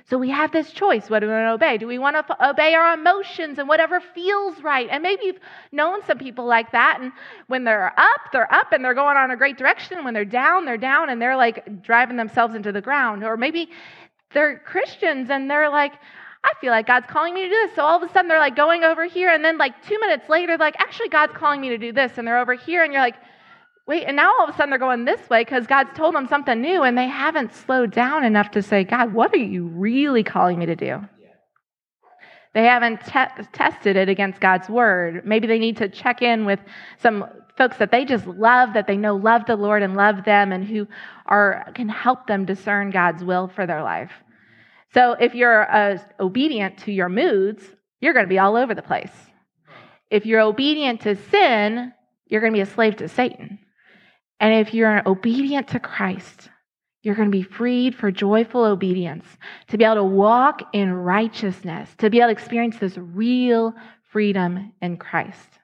So 0.10 0.18
we 0.18 0.30
have 0.32 0.52
this 0.52 0.72
choice. 0.72 1.08
What 1.08 1.20
do 1.20 1.28
we 1.28 1.34
want 1.34 1.46
to 1.46 1.54
obey? 1.54 1.78
Do 1.78 1.86
we 1.86 2.00
want 2.00 2.16
to 2.16 2.50
obey 2.50 2.74
our 2.74 2.96
emotions 2.96 3.60
and 3.60 3.68
whatever 3.68 4.00
feels 4.00 4.60
right? 4.64 4.88
And 4.90 5.04
maybe 5.04 5.26
you've 5.26 5.40
known 5.72 6.02
some 6.08 6.18
people 6.18 6.46
like 6.46 6.72
that. 6.72 6.98
And 7.00 7.12
when 7.46 7.64
they're 7.64 7.94
up, 7.96 8.22
they're 8.32 8.52
up 8.52 8.72
and 8.72 8.84
they're 8.84 8.96
going 8.96 9.18
on 9.18 9.30
a 9.30 9.38
great 9.38 9.58
direction. 9.58 10.04
When 10.04 10.16
they're 10.16 10.26
down, 10.26 10.66
they're 10.66 10.78
down 10.78 11.12
and 11.12 11.22
they're 11.22 11.38
like 11.38 11.84
driving 11.84 12.18
themselves 12.18 12.56
into 12.56 12.72
the 12.72 12.82
ground. 12.82 13.24
Or 13.24 13.38
maybe 13.38 13.70
they're 14.34 14.58
Christians 14.58 15.30
and 15.30 15.48
they're 15.48 15.70
like, 15.70 15.94
I 16.44 16.54
feel 16.60 16.72
like 16.72 16.88
God's 16.88 17.06
calling 17.08 17.36
me 17.36 17.44
to 17.44 17.50
do 17.50 17.68
this. 17.68 17.76
So 17.76 17.84
all 17.84 18.02
of 18.02 18.10
a 18.10 18.12
sudden 18.12 18.30
they're 18.30 18.40
like 18.40 18.56
going 18.56 18.84
over 18.84 19.06
here. 19.06 19.30
And 19.30 19.46
then 19.46 19.60
like 19.60 19.86
two 19.86 20.00
minutes 20.00 20.28
later, 20.28 20.58
like, 20.58 20.76
actually, 20.80 21.10
God's 21.10 21.34
calling 21.34 21.62
me 21.62 21.70
to 21.70 21.78
do 21.78 21.92
this. 21.92 22.14
And 22.18 22.28
they're 22.28 22.40
over 22.40 22.56
here. 22.56 22.84
And 22.84 22.92
you're 22.94 23.02
like, 23.02 23.18
Wait, 23.90 24.04
and 24.04 24.16
now 24.16 24.32
all 24.38 24.44
of 24.44 24.54
a 24.54 24.54
sudden 24.56 24.70
they're 24.70 24.78
going 24.78 25.04
this 25.04 25.32
way 25.32 25.44
because 25.44 25.66
God's 25.66 25.90
told 25.98 26.14
them 26.14 26.28
something 26.28 26.62
new 26.62 26.84
and 26.84 26.96
they 26.96 27.08
haven't 27.08 27.52
slowed 27.56 27.90
down 27.90 28.24
enough 28.24 28.52
to 28.52 28.62
say, 28.62 28.84
God, 28.84 29.16
what 29.16 29.34
are 29.34 29.38
you 29.38 29.66
really 29.66 30.24
calling 30.24 30.60
me 30.60 30.68
to 30.68 30.76
do? 30.76 31.02
They 32.54 32.66
haven't 32.66 33.04
te- 33.04 33.44
tested 33.52 33.96
it 33.96 34.08
against 34.08 34.40
God's 34.40 34.70
word. 34.70 35.26
Maybe 35.26 35.48
they 35.48 35.58
need 35.58 35.78
to 35.78 35.90
check 35.90 36.22
in 36.22 36.46
with 36.46 36.60
some 37.02 37.26
folks 37.58 37.78
that 37.78 37.90
they 37.90 38.06
just 38.06 38.28
love, 38.28 38.76
that 38.76 38.86
they 38.86 38.96
know 38.96 39.16
love 39.16 39.48
the 39.48 39.56
Lord 39.56 39.82
and 39.82 39.96
love 39.96 40.24
them, 40.24 40.52
and 40.52 40.64
who 40.64 40.88
are 41.26 41.72
can 41.74 41.90
help 41.90 42.28
them 42.28 42.46
discern 42.46 42.92
God's 42.92 43.24
will 43.24 43.48
for 43.48 43.66
their 43.66 43.82
life. 43.82 44.12
So 44.94 45.14
if 45.14 45.34
you're 45.34 45.68
uh, 45.68 45.98
obedient 46.20 46.78
to 46.80 46.92
your 46.92 47.10
moods, 47.10 47.64
you're 48.02 48.14
going 48.14 48.26
to 48.26 48.30
be 48.30 48.38
all 48.38 48.56
over 48.56 48.76
the 48.76 48.84
place. 48.84 49.14
If 50.12 50.28
you're 50.28 50.42
obedient 50.42 51.02
to 51.02 51.16
sin, 51.16 51.92
you're 52.28 52.42
going 52.42 52.54
to 52.54 52.58
be 52.58 52.62
a 52.62 52.68
slave 52.68 52.96
to 52.98 53.10
Satan. 53.10 53.58
And 54.40 54.54
if 54.54 54.74
you're 54.74 55.08
obedient 55.08 55.68
to 55.70 55.80
Christ, 55.80 56.50
you're 57.02 57.16
going 57.16 57.32
to 57.32 57.38
be 57.38 57.44
freed 57.44 57.96
for 57.96 58.12
joyful 58.12 58.64
obedience, 58.64 59.26
to 59.68 59.78
be 59.78 59.84
able 59.86 59.96
to 59.96 60.04
walk 60.04 60.62
in 60.74 60.94
righteousness, 60.94 61.90
to 61.98 62.10
be 62.10 62.20
able 62.20 62.28
to 62.28 62.34
experience 62.34 62.78
this 62.78 62.98
real 62.98 63.74
freedom 64.12 64.74
in 64.82 64.98
Christ. 64.98 65.60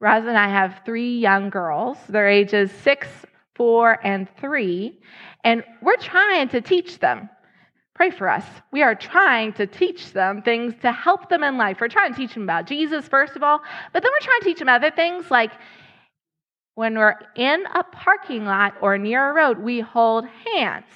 Roz 0.00 0.24
and 0.26 0.36
I 0.36 0.48
have 0.48 0.80
three 0.84 1.18
young 1.18 1.50
girls. 1.50 1.98
They're 2.08 2.28
ages 2.28 2.70
six, 2.82 3.06
four, 3.54 3.98
and 4.02 4.26
three. 4.40 4.98
And 5.44 5.62
we're 5.82 5.96
trying 5.96 6.48
to 6.48 6.60
teach 6.60 6.98
them. 6.98 7.28
Pray 7.94 8.10
for 8.10 8.30
us. 8.30 8.44
We 8.72 8.82
are 8.82 8.94
trying 8.94 9.52
to 9.54 9.66
teach 9.66 10.14
them 10.14 10.40
things 10.40 10.72
to 10.80 10.90
help 10.90 11.28
them 11.28 11.42
in 11.42 11.58
life. 11.58 11.78
We're 11.80 11.88
trying 11.88 12.14
to 12.14 12.18
teach 12.18 12.32
them 12.32 12.44
about 12.44 12.66
Jesus, 12.66 13.06
first 13.06 13.36
of 13.36 13.42
all, 13.42 13.60
but 13.92 14.02
then 14.02 14.10
we're 14.10 14.24
trying 14.24 14.40
to 14.40 14.44
teach 14.46 14.58
them 14.58 14.70
other 14.70 14.90
things 14.90 15.30
like 15.30 15.52
when 16.74 16.96
we're 16.96 17.16
in 17.36 17.64
a 17.74 17.84
parking 17.84 18.44
lot 18.44 18.74
or 18.80 18.96
near 18.98 19.30
a 19.30 19.34
road, 19.34 19.58
we 19.58 19.80
hold 19.80 20.26
hands. 20.54 20.86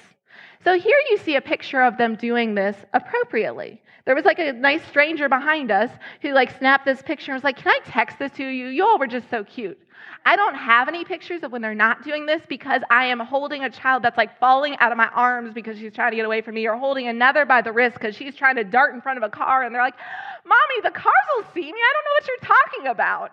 So 0.63 0.77
here 0.77 0.97
you 1.09 1.17
see 1.19 1.35
a 1.35 1.41
picture 1.41 1.83
of 1.83 1.97
them 1.97 2.15
doing 2.15 2.55
this 2.55 2.75
appropriately. 2.93 3.81
There 4.05 4.15
was 4.15 4.25
like 4.25 4.39
a 4.39 4.53
nice 4.53 4.83
stranger 4.85 5.29
behind 5.29 5.71
us 5.71 5.91
who 6.21 6.33
like 6.33 6.57
snapped 6.57 6.85
this 6.85 7.01
picture 7.01 7.31
and 7.31 7.37
was 7.37 7.43
like, 7.43 7.57
"Can 7.57 7.71
I 7.71 7.79
text 7.85 8.19
this 8.19 8.31
to 8.33 8.43
you? 8.43 8.67
You 8.67 8.85
all 8.85 8.99
were 8.99 9.07
just 9.07 9.29
so 9.29 9.43
cute." 9.43 9.79
I 10.27 10.35
don't 10.35 10.55
have 10.55 10.87
any 10.87 11.05
pictures 11.05 11.43
of 11.43 11.51
when 11.51 11.61
they're 11.61 11.75
not 11.75 12.03
doing 12.03 12.25
this 12.25 12.41
because 12.49 12.81
I 12.89 13.05
am 13.05 13.19
holding 13.19 13.63
a 13.63 13.69
child 13.69 14.01
that's 14.01 14.17
like 14.17 14.39
falling 14.39 14.75
out 14.79 14.91
of 14.91 14.97
my 14.97 15.07
arms 15.09 15.53
because 15.53 15.77
she's 15.77 15.93
trying 15.93 16.11
to 16.11 16.15
get 16.15 16.25
away 16.25 16.41
from 16.41 16.55
me, 16.55 16.67
or 16.67 16.75
holding 16.75 17.07
another 17.07 17.45
by 17.45 17.61
the 17.61 17.71
wrist 17.71 17.95
because 17.95 18.15
she's 18.15 18.35
trying 18.35 18.55
to 18.55 18.63
dart 18.63 18.95
in 18.95 19.01
front 19.01 19.17
of 19.17 19.23
a 19.23 19.29
car, 19.29 19.63
and 19.63 19.73
they're 19.73 19.83
like, 19.83 19.97
"Mommy, 20.45 20.81
the 20.83 20.91
cars 20.91 21.27
will 21.37 21.45
see 21.53 21.71
me. 21.71 21.79
I 21.79 21.93
don't 21.93 22.05
know 22.05 22.15
what 22.17 22.27
you're 22.27 22.55
talking 22.57 22.87
about." 22.87 23.31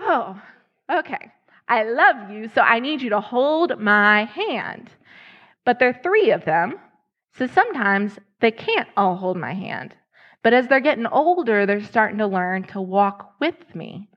Oh, 0.00 0.42
okay. 0.90 1.32
I 1.68 1.82
love 1.84 2.30
you, 2.30 2.48
so 2.54 2.62
I 2.62 2.80
need 2.80 3.02
you 3.02 3.10
to 3.10 3.20
hold 3.20 3.78
my 3.78 4.24
hand. 4.24 4.90
But 5.64 5.78
there 5.78 5.90
are 5.90 6.00
three 6.02 6.30
of 6.30 6.44
them, 6.44 6.78
so 7.36 7.46
sometimes 7.46 8.18
they 8.40 8.50
can't 8.50 8.88
all 8.96 9.16
hold 9.16 9.36
my 9.36 9.52
hand. 9.52 9.94
But 10.42 10.54
as 10.54 10.66
they're 10.66 10.80
getting 10.80 11.06
older, 11.06 11.66
they're 11.66 11.82
starting 11.82 12.18
to 12.18 12.26
learn 12.26 12.62
to 12.68 12.80
walk 12.80 13.34
with 13.40 13.74
me. 13.74 14.08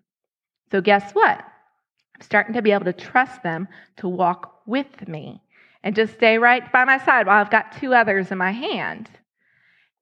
So, 0.72 0.80
guess 0.80 1.12
what? 1.12 1.40
I'm 1.40 2.22
starting 2.22 2.54
to 2.54 2.62
be 2.62 2.72
able 2.72 2.86
to 2.86 2.94
trust 2.94 3.44
them 3.44 3.68
to 3.98 4.08
walk 4.08 4.62
with 4.66 5.08
me 5.08 5.42
and 5.84 5.96
just 5.96 6.13
stay 6.13 6.38
right 6.38 6.72
by 6.72 6.86
my 6.86 7.00
side 7.00 7.28
while 7.28 7.42
I've 7.42 7.51
got 7.51 7.78
two 7.80 7.94
others 7.94 8.32
in 8.32 8.38
my 8.38 8.51
hand. 8.51 9.10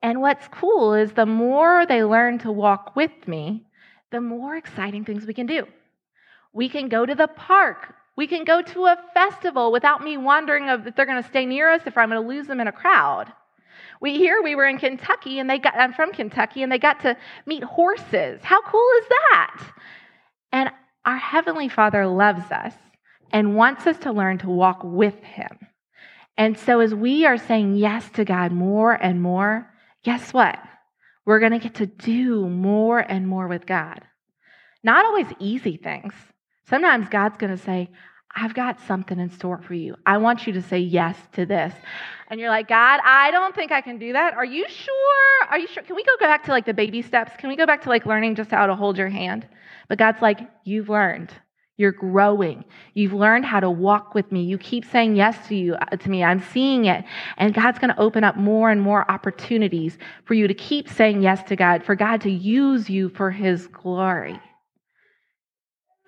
And 0.01 0.21
what's 0.21 0.47
cool 0.49 0.93
is 0.93 1.13
the 1.13 1.25
more 1.25 1.85
they 1.85 2.03
learn 2.03 2.37
to 2.39 2.51
walk 2.51 2.95
with 2.95 3.27
me, 3.27 3.65
the 4.11 4.21
more 4.21 4.55
exciting 4.55 5.05
things 5.05 5.25
we 5.25 5.33
can 5.33 5.45
do. 5.45 5.65
We 6.53 6.69
can 6.69 6.89
go 6.89 7.05
to 7.05 7.15
the 7.15 7.27
park. 7.27 7.93
We 8.15 8.27
can 8.27 8.43
go 8.43 8.61
to 8.61 8.85
a 8.85 8.97
festival 9.13 9.71
without 9.71 10.03
me 10.03 10.17
wondering 10.17 10.67
if 10.67 10.95
they're 10.95 11.05
going 11.05 11.21
to 11.21 11.29
stay 11.29 11.45
near 11.45 11.71
us, 11.71 11.83
if 11.85 11.97
I'm 11.97 12.09
going 12.09 12.21
to 12.21 12.27
lose 12.27 12.47
them 12.47 12.59
in 12.59 12.67
a 12.67 12.71
crowd. 12.71 13.31
We 14.01 14.17
here 14.17 14.41
we 14.41 14.55
were 14.55 14.67
in 14.67 14.77
Kentucky 14.77 15.39
and 15.39 15.49
they 15.49 15.59
got 15.59 15.75
I'm 15.75 15.93
from 15.93 16.11
Kentucky 16.11 16.63
and 16.63 16.71
they 16.71 16.79
got 16.79 17.01
to 17.01 17.17
meet 17.45 17.63
horses. 17.63 18.41
How 18.43 18.61
cool 18.61 18.89
is 19.01 19.07
that? 19.09 19.71
And 20.51 20.71
our 21.05 21.17
heavenly 21.17 21.69
Father 21.69 22.07
loves 22.07 22.51
us 22.51 22.73
and 23.31 23.55
wants 23.55 23.87
us 23.87 23.97
to 23.99 24.11
learn 24.11 24.37
to 24.39 24.49
walk 24.49 24.81
with 24.83 25.21
him. 25.23 25.59
And 26.37 26.57
so 26.57 26.79
as 26.79 26.95
we 26.95 27.25
are 27.25 27.37
saying 27.37 27.75
yes 27.75 28.09
to 28.11 28.25
God 28.25 28.51
more 28.51 28.93
and 28.93 29.21
more, 29.21 29.69
guess 30.03 30.33
what? 30.33 30.57
We're 31.25 31.39
going 31.39 31.51
to 31.51 31.59
get 31.59 31.75
to 31.75 31.85
do 31.85 32.47
more 32.47 32.99
and 32.99 33.27
more 33.27 33.47
with 33.47 33.65
God. 33.65 34.01
Not 34.83 35.05
always 35.05 35.27
easy 35.39 35.77
things. 35.77 36.13
Sometimes 36.69 37.09
God's 37.09 37.37
going 37.37 37.55
to 37.55 37.61
say, 37.61 37.89
I've 38.35 38.53
got 38.53 38.79
something 38.81 39.19
in 39.19 39.31
store 39.31 39.59
for 39.59 39.73
you. 39.73 39.95
I 40.05 40.17
want 40.17 40.45
you 40.45 40.53
to 40.53 40.61
say 40.61 40.77
yes 40.79 41.17
to 41.33 41.45
this. 41.45 41.73
And 42.29 42.39
you're 42.39 42.49
like, 42.49 42.67
God, 42.67 42.99
I 43.03 43.31
don't 43.31 43.55
think 43.55 43.71
I 43.71 43.81
can 43.81 43.97
do 43.97 44.13
that. 44.13 44.35
Are 44.35 44.45
you 44.45 44.65
sure? 44.69 45.47
Are 45.49 45.57
you 45.57 45.67
sure? 45.67 45.81
Can 45.81 45.95
we 45.95 46.03
go 46.03 46.15
back 46.19 46.43
to 46.43 46.51
like 46.51 46.65
the 46.65 46.73
baby 46.73 47.01
steps? 47.01 47.31
Can 47.39 47.49
we 47.49 47.55
go 47.55 47.65
back 47.65 47.81
to 47.83 47.89
like 47.89 48.05
learning 48.05 48.35
just 48.35 48.51
how 48.51 48.67
to 48.67 48.75
hold 48.75 48.99
your 48.99 49.09
hand? 49.09 49.47
But 49.87 49.97
God's 49.97 50.21
like, 50.21 50.41
you've 50.63 50.89
learned. 50.89 51.33
You're 51.77 51.91
growing. 51.91 52.65
You've 52.93 53.13
learned 53.13 53.45
how 53.45 53.61
to 53.61 53.71
walk 53.71 54.13
with 54.13 54.31
me. 54.31 54.43
You 54.43 54.57
keep 54.59 54.85
saying 54.85 55.15
yes 55.15 55.47
to 55.47 55.55
you 55.55 55.75
uh, 55.75 55.95
to 55.95 56.09
me. 56.09 56.23
I'm 56.23 56.43
seeing 56.51 56.85
it. 56.85 57.05
And 57.37 57.53
God's 57.53 57.79
going 57.79 57.93
to 57.93 57.99
open 57.99 58.23
up 58.23 58.35
more 58.35 58.69
and 58.69 58.81
more 58.81 59.09
opportunities 59.09 59.97
for 60.25 60.35
you 60.35 60.47
to 60.47 60.53
keep 60.53 60.87
saying 60.87 61.23
yes 61.23 61.41
to 61.43 61.55
God, 61.55 61.83
for 61.83 61.95
God 61.95 62.21
to 62.21 62.29
use 62.29 62.89
you 62.89 63.09
for 63.09 63.31
his 63.31 63.65
glory. 63.67 64.39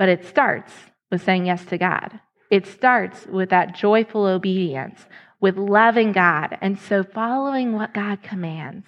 But 0.01 0.10
it 0.10 0.25
starts 0.25 0.74
with 1.12 1.22
saying 1.22 1.46
yes 1.46 1.63
to 1.65 1.77
God. 1.77 2.20
It 2.50 2.65
starts 2.65 3.27
with 3.27 3.51
that 3.51 3.75
joyful 3.75 4.25
obedience, 4.25 5.00
with 5.39 5.58
loving 5.58 6.12
God, 6.12 6.58
and 6.60 6.79
so 6.79 7.03
following 7.03 7.74
what 7.74 7.93
God 7.93 8.24
commands. 8.24 8.88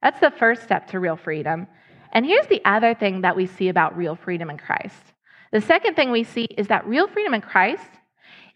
That's 0.00 0.20
the 0.20 0.30
first 0.30 0.62
step 0.62 0.86
to 0.90 1.00
real 1.00 1.16
freedom. 1.16 1.66
And 2.12 2.24
here's 2.24 2.46
the 2.46 2.64
other 2.64 2.94
thing 2.94 3.22
that 3.22 3.34
we 3.34 3.46
see 3.46 3.68
about 3.68 3.96
real 3.96 4.14
freedom 4.14 4.50
in 4.50 4.56
Christ. 4.56 5.02
The 5.50 5.60
second 5.60 5.96
thing 5.96 6.12
we 6.12 6.22
see 6.22 6.44
is 6.44 6.68
that 6.68 6.86
real 6.86 7.08
freedom 7.08 7.34
in 7.34 7.40
Christ 7.40 7.90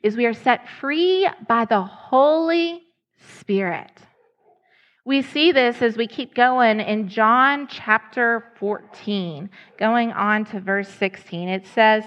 is 0.00 0.17
we 0.17 0.27
are 0.27 0.35
set 0.35 0.69
free 0.69 1.29
by 1.49 1.65
the 1.65 1.83
Holy 1.83 2.85
Spirit. 3.41 3.91
We 5.09 5.23
see 5.23 5.53
this 5.53 5.81
as 5.81 5.97
we 5.97 6.07
keep 6.07 6.35
going 6.35 6.81
in 6.81 7.09
John 7.09 7.67
chapter 7.67 8.45
14, 8.57 9.49
going 9.79 10.12
on 10.12 10.45
to 10.45 10.61
verse 10.61 10.91
16. 10.91 11.49
It 11.49 11.67
says, 11.69 12.05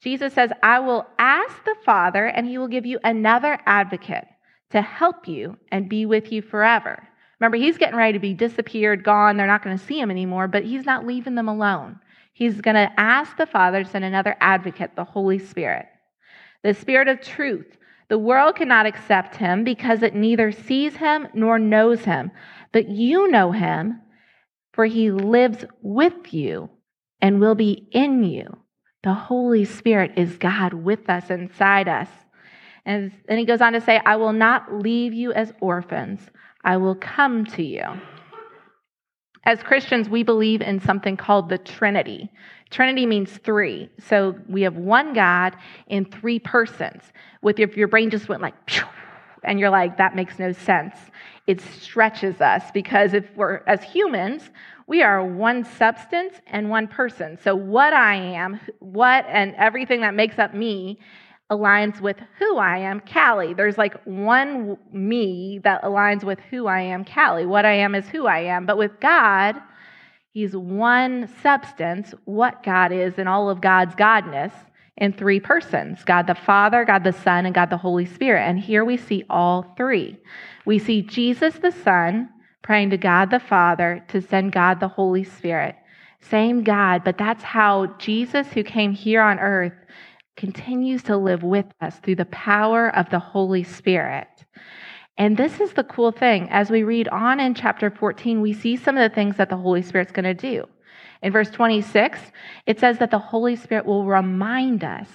Jesus 0.00 0.32
says, 0.32 0.50
I 0.62 0.80
will 0.80 1.06
ask 1.18 1.62
the 1.66 1.76
Father, 1.84 2.24
and 2.24 2.46
he 2.46 2.56
will 2.56 2.66
give 2.66 2.86
you 2.86 2.98
another 3.04 3.58
advocate 3.66 4.24
to 4.70 4.80
help 4.80 5.28
you 5.28 5.58
and 5.70 5.90
be 5.90 6.06
with 6.06 6.32
you 6.32 6.40
forever. 6.40 7.06
Remember, 7.40 7.58
he's 7.58 7.76
getting 7.76 7.98
ready 7.98 8.14
to 8.14 8.18
be 8.18 8.32
disappeared, 8.32 9.04
gone. 9.04 9.36
They're 9.36 9.46
not 9.46 9.62
going 9.62 9.76
to 9.76 9.84
see 9.84 10.00
him 10.00 10.10
anymore, 10.10 10.48
but 10.48 10.64
he's 10.64 10.86
not 10.86 11.06
leaving 11.06 11.34
them 11.34 11.48
alone. 11.48 12.00
He's 12.32 12.62
going 12.62 12.76
to 12.76 12.90
ask 12.98 13.36
the 13.36 13.44
Father 13.44 13.84
to 13.84 13.90
send 13.90 14.06
another 14.06 14.34
advocate, 14.40 14.96
the 14.96 15.04
Holy 15.04 15.38
Spirit, 15.38 15.84
the 16.62 16.72
Spirit 16.72 17.08
of 17.08 17.20
truth 17.20 17.77
the 18.08 18.18
world 18.18 18.56
cannot 18.56 18.86
accept 18.86 19.36
him 19.36 19.64
because 19.64 20.02
it 20.02 20.14
neither 20.14 20.50
sees 20.50 20.96
him 20.96 21.28
nor 21.34 21.58
knows 21.58 22.04
him. 22.04 22.30
But 22.72 22.88
you 22.88 23.28
know 23.28 23.52
him, 23.52 24.00
for 24.72 24.86
he 24.86 25.10
lives 25.10 25.64
with 25.82 26.32
you 26.32 26.70
and 27.20 27.40
will 27.40 27.54
be 27.54 27.88
in 27.92 28.24
you. 28.24 28.58
The 29.02 29.14
Holy 29.14 29.64
Spirit 29.64 30.12
is 30.16 30.38
God 30.38 30.72
with 30.72 31.08
us, 31.10 31.30
inside 31.30 31.88
us. 31.88 32.08
And 32.84 33.12
then 33.28 33.38
he 33.38 33.44
goes 33.44 33.60
on 33.60 33.74
to 33.74 33.80
say, 33.80 34.00
I 34.04 34.16
will 34.16 34.32
not 34.32 34.72
leave 34.72 35.12
you 35.12 35.32
as 35.32 35.52
orphans, 35.60 36.20
I 36.64 36.78
will 36.78 36.94
come 36.94 37.44
to 37.46 37.62
you. 37.62 37.84
As 39.44 39.62
Christians, 39.62 40.08
we 40.08 40.22
believe 40.22 40.60
in 40.60 40.80
something 40.80 41.16
called 41.16 41.48
the 41.48 41.58
Trinity. 41.58 42.30
Trinity 42.70 43.06
means 43.06 43.38
three. 43.38 43.88
So 43.98 44.36
we 44.48 44.62
have 44.62 44.76
one 44.76 45.14
God 45.14 45.56
in 45.86 46.04
three 46.04 46.38
persons. 46.38 47.02
With 47.40 47.58
if 47.58 47.76
your 47.76 47.88
brain 47.88 48.10
just 48.10 48.28
went 48.28 48.42
like, 48.42 48.54
and 49.44 49.58
you're 49.58 49.70
like, 49.70 49.96
that 49.96 50.16
makes 50.16 50.38
no 50.38 50.52
sense. 50.52 50.96
It 51.46 51.60
stretches 51.60 52.40
us 52.40 52.64
because 52.72 53.14
if 53.14 53.24
we're, 53.36 53.62
as 53.66 53.82
humans, 53.82 54.50
we 54.86 55.02
are 55.02 55.24
one 55.24 55.64
substance 55.64 56.34
and 56.46 56.68
one 56.68 56.88
person. 56.88 57.38
So, 57.42 57.54
what 57.54 57.92
I 57.92 58.16
am, 58.16 58.60
what 58.80 59.24
and 59.28 59.54
everything 59.56 60.00
that 60.00 60.14
makes 60.14 60.38
up 60.38 60.54
me 60.54 60.98
aligns 61.50 62.00
with 62.00 62.18
who 62.38 62.58
I 62.58 62.78
am, 62.78 63.00
Callie. 63.00 63.54
There's 63.54 63.78
like 63.78 64.00
one 64.04 64.76
me 64.92 65.60
that 65.64 65.82
aligns 65.82 66.24
with 66.24 66.38
who 66.50 66.66
I 66.66 66.82
am, 66.82 67.04
Callie. 67.04 67.46
What 67.46 67.64
I 67.64 67.74
am 67.74 67.94
is 67.94 68.08
who 68.08 68.26
I 68.26 68.40
am. 68.40 68.66
But 68.66 68.76
with 68.76 69.00
God, 69.00 69.56
He's 70.32 70.54
one 70.54 71.28
substance, 71.42 72.14
what 72.24 72.62
God 72.62 72.92
is, 72.92 73.14
and 73.18 73.28
all 73.28 73.48
of 73.48 73.60
God's 73.60 73.94
Godness 73.94 74.52
in 74.98 75.12
three 75.12 75.40
persons 75.40 76.04
God 76.04 76.26
the 76.26 76.34
Father, 76.34 76.84
God 76.84 77.04
the 77.04 77.12
Son, 77.12 77.46
and 77.46 77.54
God 77.54 77.70
the 77.70 77.78
Holy 77.78 78.04
Spirit. 78.04 78.42
And 78.42 78.58
here 78.60 78.84
we 78.84 78.96
see 78.96 79.24
all 79.30 79.74
three. 79.76 80.18
We 80.66 80.78
see 80.78 81.02
Jesus 81.02 81.54
the 81.54 81.72
Son 81.72 82.28
praying 82.62 82.90
to 82.90 82.98
God 82.98 83.30
the 83.30 83.40
Father 83.40 84.04
to 84.08 84.20
send 84.20 84.52
God 84.52 84.80
the 84.80 84.88
Holy 84.88 85.24
Spirit. 85.24 85.76
Same 86.20 86.62
God, 86.62 87.04
but 87.04 87.16
that's 87.16 87.42
how 87.42 87.86
Jesus, 87.98 88.48
who 88.48 88.62
came 88.64 88.92
here 88.92 89.22
on 89.22 89.38
earth, 89.38 89.72
continues 90.38 91.02
to 91.02 91.16
live 91.16 91.42
with 91.42 91.66
us 91.80 91.98
through 91.98 92.14
the 92.14 92.24
power 92.26 92.94
of 92.96 93.10
the 93.10 93.18
Holy 93.18 93.64
Spirit. 93.64 94.28
And 95.18 95.36
this 95.36 95.60
is 95.60 95.72
the 95.72 95.82
cool 95.82 96.12
thing. 96.12 96.48
As 96.50 96.70
we 96.70 96.84
read 96.84 97.08
on 97.08 97.40
in 97.40 97.54
chapter 97.54 97.90
14, 97.90 98.40
we 98.40 98.52
see 98.52 98.76
some 98.76 98.96
of 98.96 99.02
the 99.10 99.12
things 99.12 99.36
that 99.36 99.50
the 99.50 99.56
Holy 99.56 99.82
Spirit's 99.82 100.12
going 100.12 100.24
to 100.24 100.34
do. 100.34 100.64
In 101.22 101.32
verse 101.32 101.50
26, 101.50 102.20
it 102.66 102.78
says 102.78 102.98
that 102.98 103.10
the 103.10 103.18
Holy 103.18 103.56
Spirit 103.56 103.84
will 103.84 104.04
remind 104.04 104.84
us 104.84 105.08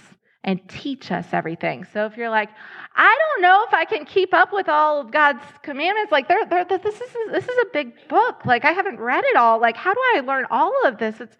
and 0.43 0.59
teach 0.67 1.09
us 1.09 1.27
everything. 1.31 1.85
So 1.93 2.05
if 2.05 2.17
you're 2.17 2.29
like, 2.29 2.49
I 2.93 3.17
don't 3.17 3.41
know 3.41 3.63
if 3.65 3.73
I 3.73 3.85
can 3.85 4.03
keep 4.03 4.33
up 4.33 4.51
with 4.51 4.67
all 4.67 4.99
of 4.99 5.09
God's 5.09 5.45
commandments, 5.61 6.11
like 6.11 6.27
they're, 6.27 6.45
they're, 6.45 6.65
this 6.65 6.83
is 6.83 7.13
this 7.31 7.45
is 7.45 7.57
a 7.59 7.65
big 7.71 7.93
book. 8.09 8.45
Like 8.45 8.65
I 8.65 8.71
haven't 8.71 8.99
read 8.99 9.23
it 9.23 9.37
all. 9.37 9.61
Like 9.61 9.77
how 9.77 9.93
do 9.93 10.01
I 10.15 10.19
learn 10.19 10.45
all 10.51 10.85
of 10.85 10.97
this? 10.97 11.21
It's 11.21 11.37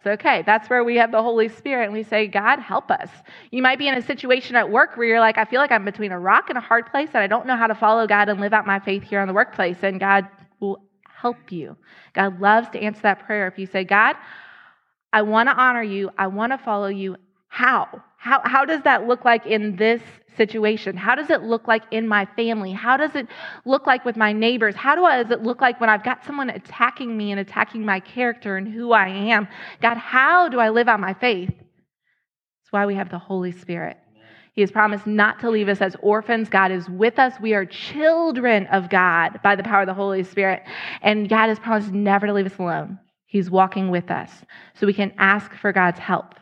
it's 0.00 0.06
okay. 0.06 0.42
That's 0.46 0.70
where 0.70 0.82
we 0.82 0.96
have 0.96 1.12
the 1.12 1.22
Holy 1.22 1.50
Spirit 1.50 1.84
and 1.84 1.92
we 1.92 2.02
say, 2.02 2.26
God, 2.26 2.58
help 2.58 2.90
us. 2.90 3.10
You 3.50 3.60
might 3.60 3.78
be 3.78 3.86
in 3.86 3.94
a 3.94 4.00
situation 4.00 4.56
at 4.56 4.70
work 4.70 4.96
where 4.96 5.06
you're 5.06 5.20
like, 5.20 5.36
I 5.36 5.44
feel 5.44 5.60
like 5.60 5.70
I'm 5.70 5.84
between 5.84 6.10
a 6.10 6.18
rock 6.18 6.48
and 6.48 6.56
a 6.56 6.60
hard 6.60 6.86
place 6.90 7.10
and 7.12 7.22
I 7.22 7.26
don't 7.26 7.46
know 7.46 7.54
how 7.54 7.66
to 7.66 7.74
follow 7.74 8.06
God 8.06 8.30
and 8.30 8.40
live 8.40 8.54
out 8.54 8.66
my 8.66 8.78
faith 8.78 9.02
here 9.02 9.20
in 9.20 9.28
the 9.28 9.34
workplace. 9.34 9.76
And 9.82 10.00
God 10.00 10.26
will 10.58 10.82
help 11.04 11.52
you. 11.52 11.76
God 12.14 12.40
loves 12.40 12.70
to 12.70 12.80
answer 12.80 13.02
that 13.02 13.26
prayer 13.26 13.46
if 13.46 13.58
you 13.58 13.66
say, 13.66 13.84
God, 13.84 14.16
I 15.12 15.20
want 15.20 15.50
to 15.50 15.54
honor 15.54 15.82
you. 15.82 16.10
I 16.16 16.28
want 16.28 16.52
to 16.52 16.58
follow 16.58 16.88
you. 16.88 17.16
How? 17.48 18.02
How, 18.20 18.42
how 18.44 18.66
does 18.66 18.82
that 18.82 19.08
look 19.08 19.24
like 19.24 19.46
in 19.46 19.76
this 19.76 20.02
situation? 20.36 20.94
How 20.94 21.14
does 21.14 21.30
it 21.30 21.42
look 21.42 21.66
like 21.66 21.84
in 21.90 22.06
my 22.06 22.26
family? 22.36 22.70
How 22.70 22.98
does 22.98 23.14
it 23.14 23.26
look 23.64 23.86
like 23.86 24.04
with 24.04 24.14
my 24.14 24.30
neighbors? 24.30 24.76
How 24.76 24.94
does 24.94 25.30
it 25.30 25.42
look 25.42 25.62
like 25.62 25.80
when 25.80 25.88
I've 25.88 26.04
got 26.04 26.22
someone 26.26 26.50
attacking 26.50 27.16
me 27.16 27.30
and 27.30 27.40
attacking 27.40 27.82
my 27.82 27.98
character 27.98 28.58
and 28.58 28.68
who 28.68 28.92
I 28.92 29.08
am? 29.08 29.48
God, 29.80 29.96
how 29.96 30.50
do 30.50 30.60
I 30.60 30.68
live 30.68 30.86
out 30.86 31.00
my 31.00 31.14
faith? 31.14 31.48
That's 31.48 32.72
why 32.72 32.84
we 32.84 32.94
have 32.94 33.08
the 33.08 33.18
Holy 33.18 33.52
Spirit. 33.52 33.96
He 34.52 34.60
has 34.60 34.70
promised 34.70 35.06
not 35.06 35.38
to 35.40 35.48
leave 35.48 35.70
us 35.70 35.80
as 35.80 35.96
orphans. 36.02 36.50
God 36.50 36.72
is 36.72 36.90
with 36.90 37.18
us. 37.18 37.32
We 37.40 37.54
are 37.54 37.64
children 37.64 38.66
of 38.66 38.90
God 38.90 39.40
by 39.42 39.56
the 39.56 39.62
power 39.62 39.80
of 39.80 39.86
the 39.86 39.94
Holy 39.94 40.24
Spirit. 40.24 40.62
And 41.00 41.26
God 41.26 41.48
has 41.48 41.58
promised 41.58 41.92
never 41.92 42.26
to 42.26 42.34
leave 42.34 42.44
us 42.44 42.58
alone. 42.58 42.98
He's 43.24 43.50
walking 43.50 43.90
with 43.90 44.10
us 44.10 44.30
so 44.74 44.86
we 44.86 44.92
can 44.92 45.14
ask 45.16 45.54
for 45.54 45.72
God's 45.72 45.98
help. 45.98 46.34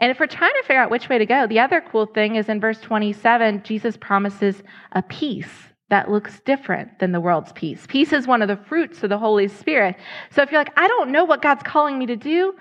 And 0.00 0.10
if 0.10 0.20
we're 0.20 0.26
trying 0.26 0.54
to 0.54 0.62
figure 0.62 0.80
out 0.80 0.90
which 0.90 1.08
way 1.08 1.18
to 1.18 1.26
go, 1.26 1.46
the 1.46 1.58
other 1.58 1.80
cool 1.80 2.06
thing 2.06 2.36
is 2.36 2.48
in 2.48 2.60
verse 2.60 2.80
27, 2.80 3.62
Jesus 3.64 3.96
promises 3.96 4.62
a 4.92 5.02
peace 5.02 5.50
that 5.90 6.10
looks 6.10 6.40
different 6.40 6.98
than 6.98 7.12
the 7.12 7.20
world's 7.20 7.52
peace. 7.52 7.84
Peace 7.88 8.12
is 8.12 8.26
one 8.26 8.42
of 8.42 8.48
the 8.48 8.56
fruits 8.56 9.02
of 9.02 9.08
the 9.08 9.18
Holy 9.18 9.48
Spirit. 9.48 9.96
So 10.30 10.42
if 10.42 10.52
you're 10.52 10.60
like, 10.60 10.78
I 10.78 10.86
don't 10.86 11.10
know 11.10 11.24
what 11.24 11.42
God's 11.42 11.62
calling 11.62 11.98
me 11.98 12.06
to 12.06 12.16
do, 12.16 12.54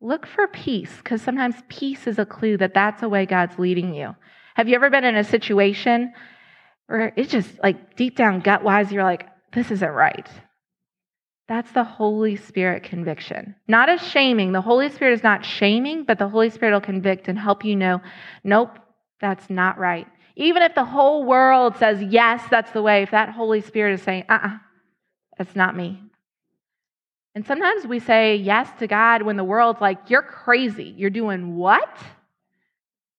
look 0.00 0.26
for 0.26 0.46
peace 0.46 0.94
because 0.98 1.22
sometimes 1.22 1.56
peace 1.68 2.06
is 2.06 2.18
a 2.18 2.26
clue 2.26 2.58
that 2.58 2.74
that's 2.74 3.02
a 3.02 3.08
way 3.08 3.26
God's 3.26 3.58
leading 3.58 3.94
you. 3.94 4.14
Have 4.54 4.68
you 4.68 4.74
ever 4.74 4.90
been 4.90 5.04
in 5.04 5.16
a 5.16 5.24
situation 5.24 6.12
where 6.86 7.12
it's 7.16 7.32
just 7.32 7.50
like 7.62 7.96
deep 7.96 8.16
down 8.16 8.40
gut 8.40 8.62
wise, 8.62 8.92
you're 8.92 9.02
like, 9.02 9.26
this 9.52 9.70
isn't 9.70 9.90
right? 9.90 10.28
That's 11.48 11.70
the 11.72 11.84
Holy 11.84 12.36
Spirit 12.36 12.82
conviction. 12.82 13.54
Not 13.68 13.88
a 13.88 13.98
shaming. 13.98 14.52
The 14.52 14.60
Holy 14.60 14.90
Spirit 14.90 15.14
is 15.14 15.22
not 15.22 15.44
shaming, 15.44 16.04
but 16.04 16.18
the 16.18 16.28
Holy 16.28 16.50
Spirit 16.50 16.72
will 16.72 16.80
convict 16.80 17.28
and 17.28 17.38
help 17.38 17.64
you 17.64 17.76
know, 17.76 18.00
nope, 18.42 18.78
that's 19.20 19.48
not 19.48 19.78
right. 19.78 20.08
Even 20.34 20.62
if 20.62 20.74
the 20.74 20.84
whole 20.84 21.24
world 21.24 21.76
says, 21.76 22.02
yes, 22.02 22.42
that's 22.50 22.72
the 22.72 22.82
way, 22.82 23.02
if 23.02 23.12
that 23.12 23.30
Holy 23.30 23.60
Spirit 23.60 23.94
is 23.94 24.02
saying, 24.02 24.24
uh 24.28 24.34
uh-uh, 24.34 24.48
uh, 24.48 24.58
that's 25.38 25.54
not 25.54 25.76
me. 25.76 26.02
And 27.34 27.46
sometimes 27.46 27.86
we 27.86 28.00
say 28.00 28.36
yes 28.36 28.68
to 28.78 28.86
God 28.86 29.22
when 29.22 29.36
the 29.36 29.44
world's 29.44 29.80
like, 29.80 30.08
you're 30.08 30.22
crazy. 30.22 30.94
You're 30.96 31.10
doing 31.10 31.56
what? 31.56 31.96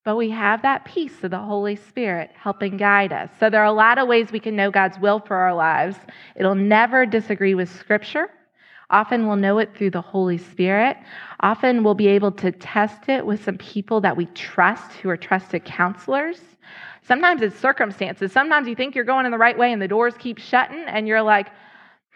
But 0.07 0.15
we 0.15 0.29
have 0.29 0.61
that 0.61 0.85
peace 0.85 1.21
of 1.25 1.31
the 1.31 1.37
Holy 1.37 1.75
Spirit 1.75 2.31
helping 2.33 2.77
guide 2.77 3.11
us. 3.11 3.29
So 3.41 3.49
there 3.49 3.61
are 3.61 3.65
a 3.65 3.73
lot 3.73 3.97
of 3.97 4.07
ways 4.07 4.31
we 4.31 4.39
can 4.39 4.55
know 4.55 4.71
God's 4.71 4.97
will 4.99 5.19
for 5.19 5.35
our 5.35 5.53
lives. 5.53 5.97
It'll 6.37 6.55
never 6.55 7.05
disagree 7.05 7.55
with 7.55 7.69
Scripture. 7.69 8.29
Often 8.89 9.27
we'll 9.27 9.35
know 9.35 9.59
it 9.59 9.75
through 9.75 9.89
the 9.89 9.99
Holy 9.99 10.37
Spirit. 10.37 10.95
Often 11.41 11.83
we'll 11.83 11.93
be 11.93 12.07
able 12.07 12.31
to 12.31 12.53
test 12.53 13.09
it 13.09 13.25
with 13.25 13.43
some 13.43 13.57
people 13.57 13.99
that 13.99 14.15
we 14.15 14.27
trust 14.27 14.93
who 14.93 15.09
are 15.09 15.17
trusted 15.17 15.65
counselors. 15.65 16.39
Sometimes 17.05 17.41
it's 17.41 17.59
circumstances. 17.59 18.31
Sometimes 18.31 18.69
you 18.69 18.75
think 18.75 18.95
you're 18.95 19.03
going 19.03 19.25
in 19.25 19.33
the 19.33 19.37
right 19.37 19.57
way 19.57 19.73
and 19.73 19.81
the 19.81 19.89
doors 19.89 20.13
keep 20.17 20.37
shutting 20.37 20.85
and 20.87 21.05
you're 21.05 21.21
like, 21.21 21.49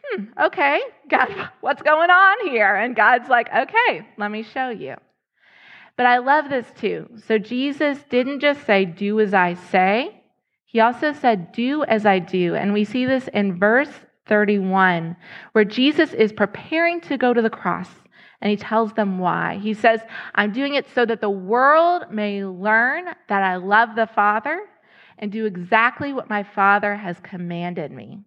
hmm, 0.01 0.23
okay, 0.41 0.79
God, 1.09 1.49
what's 1.59 1.81
going 1.81 2.09
on 2.09 2.47
here? 2.47 2.73
And 2.73 2.95
God's 2.95 3.27
like, 3.27 3.49
okay, 3.53 4.07
let 4.17 4.31
me 4.31 4.43
show 4.43 4.69
you. 4.69 4.95
But 5.97 6.05
I 6.05 6.17
love 6.17 6.49
this 6.49 6.67
too. 6.79 7.09
So 7.27 7.37
Jesus 7.37 7.99
didn't 8.09 8.39
just 8.39 8.65
say, 8.65 8.85
Do 8.85 9.19
as 9.19 9.33
I 9.33 9.53
say, 9.53 10.21
he 10.65 10.79
also 10.79 11.13
said, 11.13 11.51
Do 11.51 11.83
as 11.83 12.05
I 12.05 12.19
do. 12.19 12.55
And 12.55 12.73
we 12.73 12.85
see 12.85 13.05
this 13.05 13.27
in 13.33 13.59
verse 13.59 13.91
31, 14.27 15.15
where 15.51 15.65
Jesus 15.65 16.13
is 16.13 16.31
preparing 16.31 17.01
to 17.01 17.17
go 17.17 17.33
to 17.33 17.41
the 17.41 17.49
cross. 17.49 17.89
And 18.41 18.49
he 18.49 18.57
tells 18.57 18.93
them 18.93 19.19
why. 19.19 19.59
He 19.61 19.73
says, 19.73 19.99
I'm 20.33 20.51
doing 20.51 20.73
it 20.73 20.87
so 20.95 21.05
that 21.05 21.21
the 21.21 21.29
world 21.29 22.05
may 22.11 22.43
learn 22.43 23.05
that 23.27 23.43
I 23.43 23.57
love 23.57 23.89
the 23.95 24.07
Father 24.07 24.61
and 25.19 25.31
do 25.31 25.45
exactly 25.45 26.13
what 26.13 26.29
my 26.29 26.41
Father 26.41 26.95
has 26.95 27.17
commanded 27.21 27.91
me. 27.91 28.19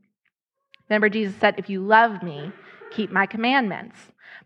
Remember, 0.89 1.09
Jesus 1.09 1.35
said, 1.41 1.55
If 1.59 1.69
you 1.69 1.81
love 1.81 2.23
me, 2.23 2.53
keep 2.95 3.11
my 3.11 3.27
commandments. 3.27 3.97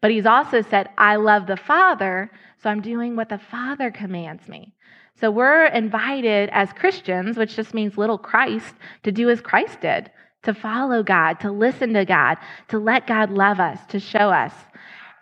But 0.01 0.11
he's 0.11 0.27
also 0.27 0.63
said, 0.63 0.89
I 0.97 1.17
love 1.17 1.47
the 1.47 1.57
Father, 1.57 2.31
so 2.63 2.71
I'm 2.71 2.81
doing 2.81 3.17
what 3.17 3.29
the 3.29 3.39
Father 3.39 3.91
commands 3.91 4.49
me. 4.49 4.75
So 5.21 5.31
we're 5.31 5.67
invited 5.67 6.49
as 6.53 6.73
Christians, 6.73 7.37
which 7.37 7.57
just 7.57 7.75
means 7.75 7.99
little 7.99 8.19
Christ, 8.19 8.75
to 9.03 9.11
do 9.11 9.29
as 9.31 9.41
Christ 9.41 9.81
did, 9.81 10.11
to 10.45 10.55
follow 10.55 11.03
God, 11.03 11.41
to 11.41 11.51
listen 11.51 11.93
to 11.95 12.05
God, 12.05 12.39
to 12.69 12.79
let 12.79 13.07
God 13.07 13.31
love 13.31 13.59
us, 13.59 13.85
to 13.87 13.99
show 13.99 14.31
us. 14.31 14.53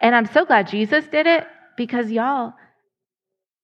And 0.00 0.14
I'm 0.14 0.26
so 0.26 0.44
glad 0.44 0.68
Jesus 0.68 1.06
did 1.06 1.26
it 1.26 1.46
because, 1.76 2.10
y'all, 2.10 2.52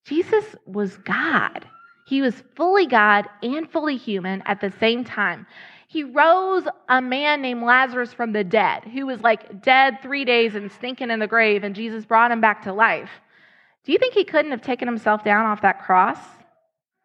Jesus 0.06 0.44
was 0.66 0.96
God. 0.98 1.66
He 2.06 2.22
was 2.22 2.42
fully 2.56 2.86
God 2.86 3.28
and 3.42 3.70
fully 3.70 3.96
human 3.96 4.42
at 4.46 4.60
the 4.60 4.72
same 4.80 5.04
time. 5.04 5.46
He 5.92 6.04
rose 6.04 6.64
a 6.88 7.02
man 7.02 7.42
named 7.42 7.62
Lazarus 7.62 8.14
from 8.14 8.32
the 8.32 8.42
dead, 8.42 8.84
who 8.84 9.04
was 9.04 9.20
like 9.20 9.60
dead 9.60 9.98
three 10.00 10.24
days 10.24 10.54
and 10.54 10.72
stinking 10.72 11.10
in 11.10 11.18
the 11.18 11.26
grave, 11.26 11.64
and 11.64 11.76
Jesus 11.76 12.06
brought 12.06 12.30
him 12.30 12.40
back 12.40 12.62
to 12.62 12.72
life. 12.72 13.10
Do 13.84 13.92
you 13.92 13.98
think 13.98 14.14
he 14.14 14.24
couldn't 14.24 14.52
have 14.52 14.62
taken 14.62 14.88
himself 14.88 15.22
down 15.22 15.44
off 15.44 15.60
that 15.60 15.82
cross? 15.82 16.16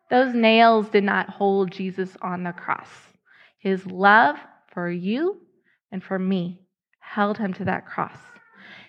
Those 0.10 0.34
nails 0.34 0.88
did 0.88 1.04
not 1.04 1.30
hold 1.30 1.70
Jesus 1.70 2.16
on 2.22 2.44
the 2.44 2.54
cross. 2.54 2.88
His 3.60 3.86
love 3.86 4.38
for 4.72 4.90
you 4.90 5.42
and 5.92 6.02
for 6.02 6.18
me 6.18 6.62
held 7.02 7.38
him 7.38 7.54
to 7.56 7.66
that 7.66 7.86
cross. 7.86 8.18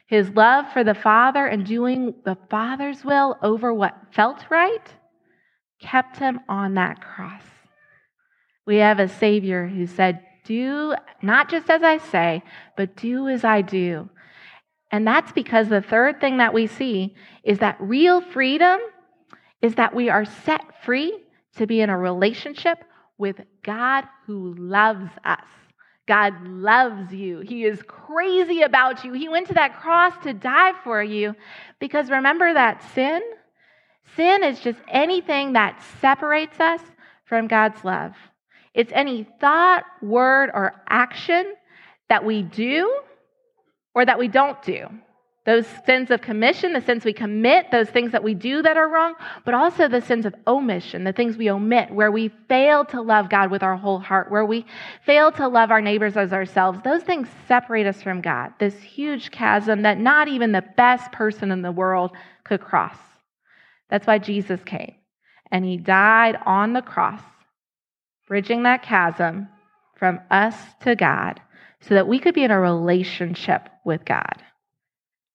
His 0.06 0.30
love 0.30 0.72
for 0.72 0.84
the 0.84 0.94
Father 0.94 1.44
and 1.44 1.66
doing 1.66 2.14
the 2.24 2.38
Father's 2.48 3.04
will 3.04 3.36
over 3.42 3.74
what 3.74 3.98
felt 4.12 4.44
right 4.48 4.94
kept 5.80 6.18
him 6.18 6.38
on 6.48 6.74
that 6.74 7.00
cross. 7.00 7.42
We 8.68 8.76
have 8.76 8.98
a 8.98 9.08
Savior 9.08 9.66
who 9.66 9.86
said, 9.86 10.20
Do 10.44 10.94
not 11.22 11.48
just 11.48 11.70
as 11.70 11.82
I 11.82 11.96
say, 11.96 12.42
but 12.76 12.96
do 12.96 13.26
as 13.26 13.42
I 13.42 13.62
do. 13.62 14.10
And 14.92 15.06
that's 15.06 15.32
because 15.32 15.70
the 15.70 15.80
third 15.80 16.20
thing 16.20 16.36
that 16.36 16.52
we 16.52 16.66
see 16.66 17.14
is 17.42 17.60
that 17.60 17.78
real 17.80 18.20
freedom 18.20 18.78
is 19.62 19.76
that 19.76 19.94
we 19.94 20.10
are 20.10 20.26
set 20.26 20.84
free 20.84 21.18
to 21.56 21.66
be 21.66 21.80
in 21.80 21.88
a 21.88 21.96
relationship 21.96 22.84
with 23.16 23.40
God 23.62 24.04
who 24.26 24.54
loves 24.58 25.08
us. 25.24 25.46
God 26.06 26.34
loves 26.46 27.10
you. 27.10 27.38
He 27.38 27.64
is 27.64 27.80
crazy 27.88 28.60
about 28.60 29.02
you. 29.02 29.14
He 29.14 29.30
went 29.30 29.46
to 29.46 29.54
that 29.54 29.80
cross 29.80 30.12
to 30.24 30.34
die 30.34 30.74
for 30.84 31.02
you 31.02 31.34
because 31.78 32.10
remember 32.10 32.52
that 32.52 32.82
sin? 32.94 33.22
Sin 34.14 34.44
is 34.44 34.60
just 34.60 34.80
anything 34.88 35.54
that 35.54 35.82
separates 36.02 36.60
us 36.60 36.82
from 37.24 37.48
God's 37.48 37.82
love. 37.82 38.12
It's 38.74 38.92
any 38.94 39.26
thought, 39.40 39.84
word, 40.02 40.50
or 40.54 40.82
action 40.88 41.54
that 42.08 42.24
we 42.24 42.42
do 42.42 43.00
or 43.94 44.04
that 44.04 44.18
we 44.18 44.28
don't 44.28 44.60
do. 44.62 44.88
Those 45.48 45.66
sins 45.86 46.10
of 46.10 46.20
commission, 46.20 46.74
the 46.74 46.82
sins 46.82 47.06
we 47.06 47.14
commit, 47.14 47.70
those 47.70 47.88
things 47.88 48.12
that 48.12 48.22
we 48.22 48.34
do 48.34 48.60
that 48.60 48.76
are 48.76 48.86
wrong, 48.86 49.14
but 49.46 49.54
also 49.54 49.88
the 49.88 50.02
sins 50.02 50.26
of 50.26 50.34
omission, 50.46 51.04
the 51.04 51.12
things 51.14 51.38
we 51.38 51.50
omit, 51.50 51.90
where 51.90 52.12
we 52.12 52.28
fail 52.48 52.84
to 52.84 53.00
love 53.00 53.30
God 53.30 53.50
with 53.50 53.62
our 53.62 53.74
whole 53.74 53.98
heart, 53.98 54.30
where 54.30 54.44
we 54.44 54.66
fail 55.06 55.32
to 55.32 55.48
love 55.48 55.70
our 55.70 55.80
neighbors 55.80 56.18
as 56.18 56.34
ourselves. 56.34 56.80
Those 56.84 57.02
things 57.02 57.28
separate 57.46 57.86
us 57.86 58.02
from 58.02 58.20
God, 58.20 58.52
this 58.60 58.74
huge 58.74 59.30
chasm 59.30 59.80
that 59.82 59.98
not 59.98 60.28
even 60.28 60.52
the 60.52 60.64
best 60.76 61.10
person 61.12 61.50
in 61.50 61.62
the 61.62 61.72
world 61.72 62.10
could 62.44 62.60
cross. 62.60 62.98
That's 63.88 64.06
why 64.06 64.18
Jesus 64.18 64.60
came. 64.64 64.96
And 65.50 65.64
he 65.64 65.78
died 65.78 66.36
on 66.44 66.74
the 66.74 66.82
cross, 66.82 67.22
bridging 68.28 68.62
that 68.62 68.82
chasm 68.82 69.48
from 69.96 70.20
us 70.30 70.54
to 70.82 70.94
God 70.94 71.40
so 71.80 71.94
that 71.94 72.06
we 72.06 72.18
could 72.18 72.34
be 72.34 72.44
in 72.44 72.50
a 72.50 72.60
relationship 72.60 73.68
with 73.84 74.04
God. 74.04 74.42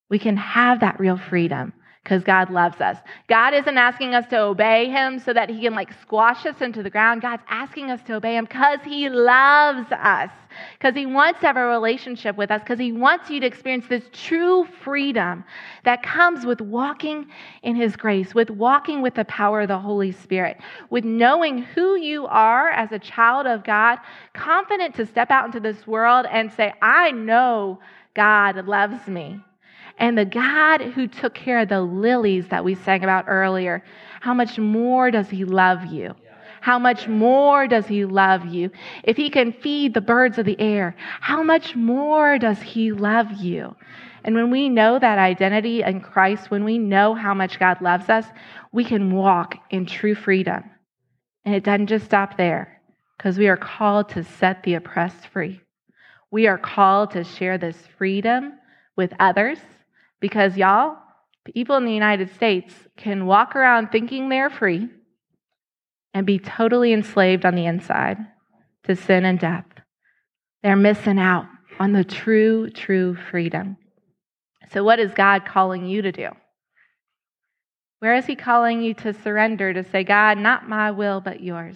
We 0.10 0.20
can 0.20 0.38
have 0.38 0.80
that 0.82 1.00
real 1.00 1.18
freedom 1.18 1.74
because 2.04 2.22
God 2.22 2.50
loves 2.50 2.82
us. 2.82 2.98
God 3.28 3.54
isn't 3.54 3.78
asking 3.78 4.14
us 4.14 4.28
to 4.28 4.38
obey 4.38 4.90
him 4.90 5.20
so 5.20 5.32
that 5.32 5.50
he 5.50 5.62
can 5.62 5.74
like 5.74 5.94
squash 6.02 6.46
us 6.46 6.60
into 6.60 6.84
the 6.84 6.90
ground. 6.90 7.22
God's 7.22 7.44
asking 7.48 7.92
us 7.92 8.02
to 8.04 8.16
obey 8.16 8.36
him 8.36 8.44
because 8.44 8.80
he 8.84 9.08
loves 9.08 9.90
us, 9.92 10.30
because 10.78 10.96
he 10.96 11.06
wants 11.06 11.40
to 11.40 11.48
have 11.48 11.56
a 11.56 11.66
relationship 11.66 12.36
with 12.36 12.52
us, 12.52 12.62
because 12.62 12.78
he 12.78 12.92
wants 12.92 13.30
you 13.30 13.40
to 13.40 13.48
experience 13.48 13.86
this 13.88 14.04
true 14.12 14.68
freedom 14.84 15.46
that 15.86 16.04
comes 16.04 16.46
with 16.46 16.60
walking 16.60 17.26
in 17.64 17.74
his 17.74 17.96
grace, 17.96 18.36
with 18.36 18.50
walking 18.50 19.02
with 19.02 19.16
the 19.16 19.26
power 19.26 19.62
of 19.62 19.70
the 19.70 19.80
Holy 19.80 20.12
Spirit, 20.12 20.58
with 20.90 21.06
knowing 21.06 21.60
who 21.60 21.96
you 21.96 22.28
are 22.28 22.70
as 22.72 22.92
a 22.92 23.00
child 23.00 23.48
of 23.48 23.64
God, 23.64 23.98
confident 24.34 24.94
to 24.96 25.06
step 25.06 25.32
out 25.32 25.46
into 25.46 25.62
this 25.62 25.88
world 25.88 26.26
and 26.30 26.52
say, 26.52 26.74
I 26.82 27.12
know 27.12 27.80
God 28.14 28.68
loves 28.68 29.08
me. 29.08 29.40
And 29.98 30.18
the 30.18 30.26
God 30.26 30.82
who 30.82 31.08
took 31.08 31.34
care 31.34 31.60
of 31.60 31.70
the 31.70 31.82
lilies 31.82 32.48
that 32.50 32.66
we 32.66 32.76
sang 32.76 33.04
about 33.04 33.26
earlier, 33.28 33.84
how 34.22 34.34
much 34.34 34.58
more 34.58 35.12
does 35.12 35.30
he 35.30 35.46
love 35.46 35.86
you? 35.86 36.16
How 36.62 36.80
much 36.80 37.08
more 37.08 37.68
does 37.68 37.88
he 37.88 38.06
love 38.06 38.46
you? 38.46 38.72
If 39.04 39.18
he 39.18 39.30
can 39.30 39.52
feed 39.52 39.94
the 39.94 40.02
birds 40.02 40.38
of 40.38 40.46
the 40.46 40.60
air, 40.60 40.96
how 41.20 41.44
much 41.44 41.76
more 41.76 42.40
does 42.40 42.62
he 42.62 42.92
love 42.94 43.32
you? 43.34 43.76
And 44.24 44.36
when 44.36 44.50
we 44.50 44.70
know 44.70 44.98
that 44.98 45.20
identity 45.20 45.84
in 45.84 46.00
Christ, 46.00 46.50
when 46.50 46.64
we 46.64 46.78
know 46.78 47.14
how 47.14 47.34
much 47.34 47.60
God 47.60 47.82
loves 47.82 48.10
us, 48.10 48.26
we 48.72 48.86
can 48.86 49.12
walk 49.12 49.56
in 49.70 49.86
true 49.86 50.16
freedom. 50.16 50.64
And 51.44 51.54
it 51.54 51.66
doesn't 51.66 51.88
just 51.88 52.06
stop 52.06 52.38
there, 52.38 52.82
because 53.18 53.38
we 53.38 53.50
are 53.50 53.58
called 53.58 54.08
to 54.10 54.24
set 54.24 54.64
the 54.64 54.76
oppressed 54.76 55.28
free. 55.28 55.60
We 56.32 56.48
are 56.48 56.58
called 56.58 57.12
to 57.12 57.26
share 57.26 57.58
this 57.58 57.78
freedom 57.98 58.54
with 58.96 59.14
others 59.20 59.60
because, 60.24 60.56
y'all, 60.56 60.96
people 61.44 61.76
in 61.76 61.84
the 61.84 61.92
United 61.92 62.34
States 62.34 62.74
can 62.96 63.26
walk 63.26 63.58
around 63.58 63.90
thinking 63.90 64.30
they're 64.30 64.50
free 64.50 64.88
and 66.14 66.26
be 66.26 66.40
totally 66.40 66.94
enslaved 66.94 67.46
on 67.46 67.56
the 67.56 67.66
inside 67.66 68.20
to 68.86 68.96
sin 68.96 69.26
and 69.26 69.38
death. 69.38 69.66
They're 70.64 70.78
missing 70.78 71.20
out 71.20 71.48
on 71.78 71.92
the 71.92 72.06
true, 72.06 72.70
true 72.70 73.18
freedom. 73.30 73.76
So, 74.72 74.82
what 74.86 74.98
is 74.98 75.12
God 75.14 75.44
calling 75.46 75.88
you 75.88 76.02
to 76.04 76.14
do? 76.14 76.30
Where 78.00 78.16
is 78.16 78.26
He 78.26 78.38
calling 78.38 78.82
you 78.82 78.94
to 78.94 79.12
surrender, 79.12 79.74
to 79.74 79.84
say, 79.84 80.06
God, 80.06 80.38
not 80.38 80.70
my 80.70 80.92
will, 80.92 81.20
but 81.20 81.42
yours? 81.42 81.76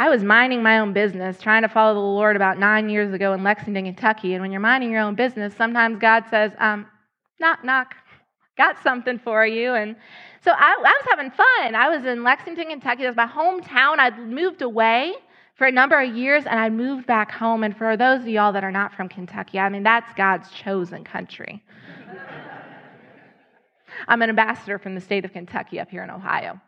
I 0.00 0.08
was 0.08 0.24
minding 0.24 0.62
my 0.62 0.78
own 0.78 0.94
business, 0.94 1.38
trying 1.38 1.60
to 1.60 1.68
follow 1.68 1.92
the 1.92 2.00
Lord 2.00 2.34
about 2.34 2.58
nine 2.58 2.88
years 2.88 3.12
ago 3.12 3.34
in 3.34 3.44
Lexington, 3.44 3.84
Kentucky. 3.84 4.32
And 4.32 4.40
when 4.40 4.50
you're 4.50 4.58
minding 4.58 4.90
your 4.90 5.02
own 5.02 5.14
business, 5.14 5.54
sometimes 5.54 5.98
God 5.98 6.24
says, 6.30 6.52
um, 6.58 6.86
knock, 7.38 7.62
knock, 7.62 7.94
got 8.56 8.82
something 8.82 9.18
for 9.18 9.44
you. 9.44 9.74
And 9.74 9.94
so 10.42 10.52
I, 10.52 10.72
I 10.72 10.76
was 10.78 11.06
having 11.06 11.30
fun. 11.30 11.74
I 11.74 11.94
was 11.94 12.06
in 12.06 12.24
Lexington, 12.24 12.68
Kentucky. 12.68 13.02
That 13.02 13.08
was 13.08 13.16
my 13.16 13.26
hometown. 13.26 13.98
I'd 13.98 14.18
moved 14.18 14.62
away 14.62 15.12
for 15.56 15.66
a 15.66 15.72
number 15.72 16.00
of 16.00 16.16
years 16.16 16.46
and 16.46 16.58
I 16.58 16.70
moved 16.70 17.06
back 17.06 17.30
home. 17.30 17.62
And 17.62 17.76
for 17.76 17.94
those 17.98 18.22
of 18.22 18.28
y'all 18.28 18.54
that 18.54 18.64
are 18.64 18.72
not 18.72 18.94
from 18.94 19.06
Kentucky, 19.06 19.58
I 19.58 19.68
mean, 19.68 19.82
that's 19.82 20.10
God's 20.14 20.50
chosen 20.50 21.04
country. 21.04 21.62
I'm 24.08 24.22
an 24.22 24.30
ambassador 24.30 24.78
from 24.78 24.94
the 24.94 25.02
state 25.02 25.26
of 25.26 25.34
Kentucky 25.34 25.78
up 25.78 25.90
here 25.90 26.02
in 26.02 26.08
Ohio. 26.08 26.58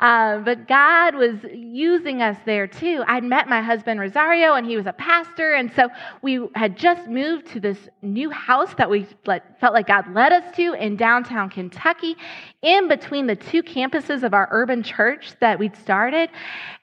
Uh, 0.00 0.38
but 0.38 0.68
God 0.68 1.14
was 1.14 1.36
using 1.52 2.22
us 2.22 2.36
there 2.44 2.66
too. 2.66 3.02
I'd 3.06 3.24
met 3.24 3.48
my 3.48 3.62
husband 3.62 4.00
Rosario, 4.00 4.54
and 4.54 4.66
he 4.66 4.76
was 4.76 4.86
a 4.86 4.92
pastor. 4.92 5.54
And 5.54 5.72
so 5.72 5.88
we 6.22 6.48
had 6.54 6.76
just 6.76 7.08
moved 7.08 7.46
to 7.48 7.60
this 7.60 7.78
new 8.02 8.30
house 8.30 8.74
that 8.74 8.88
we 8.88 9.06
felt 9.24 9.74
like 9.74 9.86
God 9.86 10.12
led 10.12 10.32
us 10.32 10.54
to 10.56 10.74
in 10.74 10.96
downtown 10.96 11.50
Kentucky, 11.50 12.16
in 12.62 12.88
between 12.88 13.26
the 13.26 13.36
two 13.36 13.62
campuses 13.62 14.22
of 14.22 14.34
our 14.34 14.48
urban 14.50 14.82
church 14.82 15.34
that 15.40 15.58
we'd 15.58 15.76
started. 15.76 16.30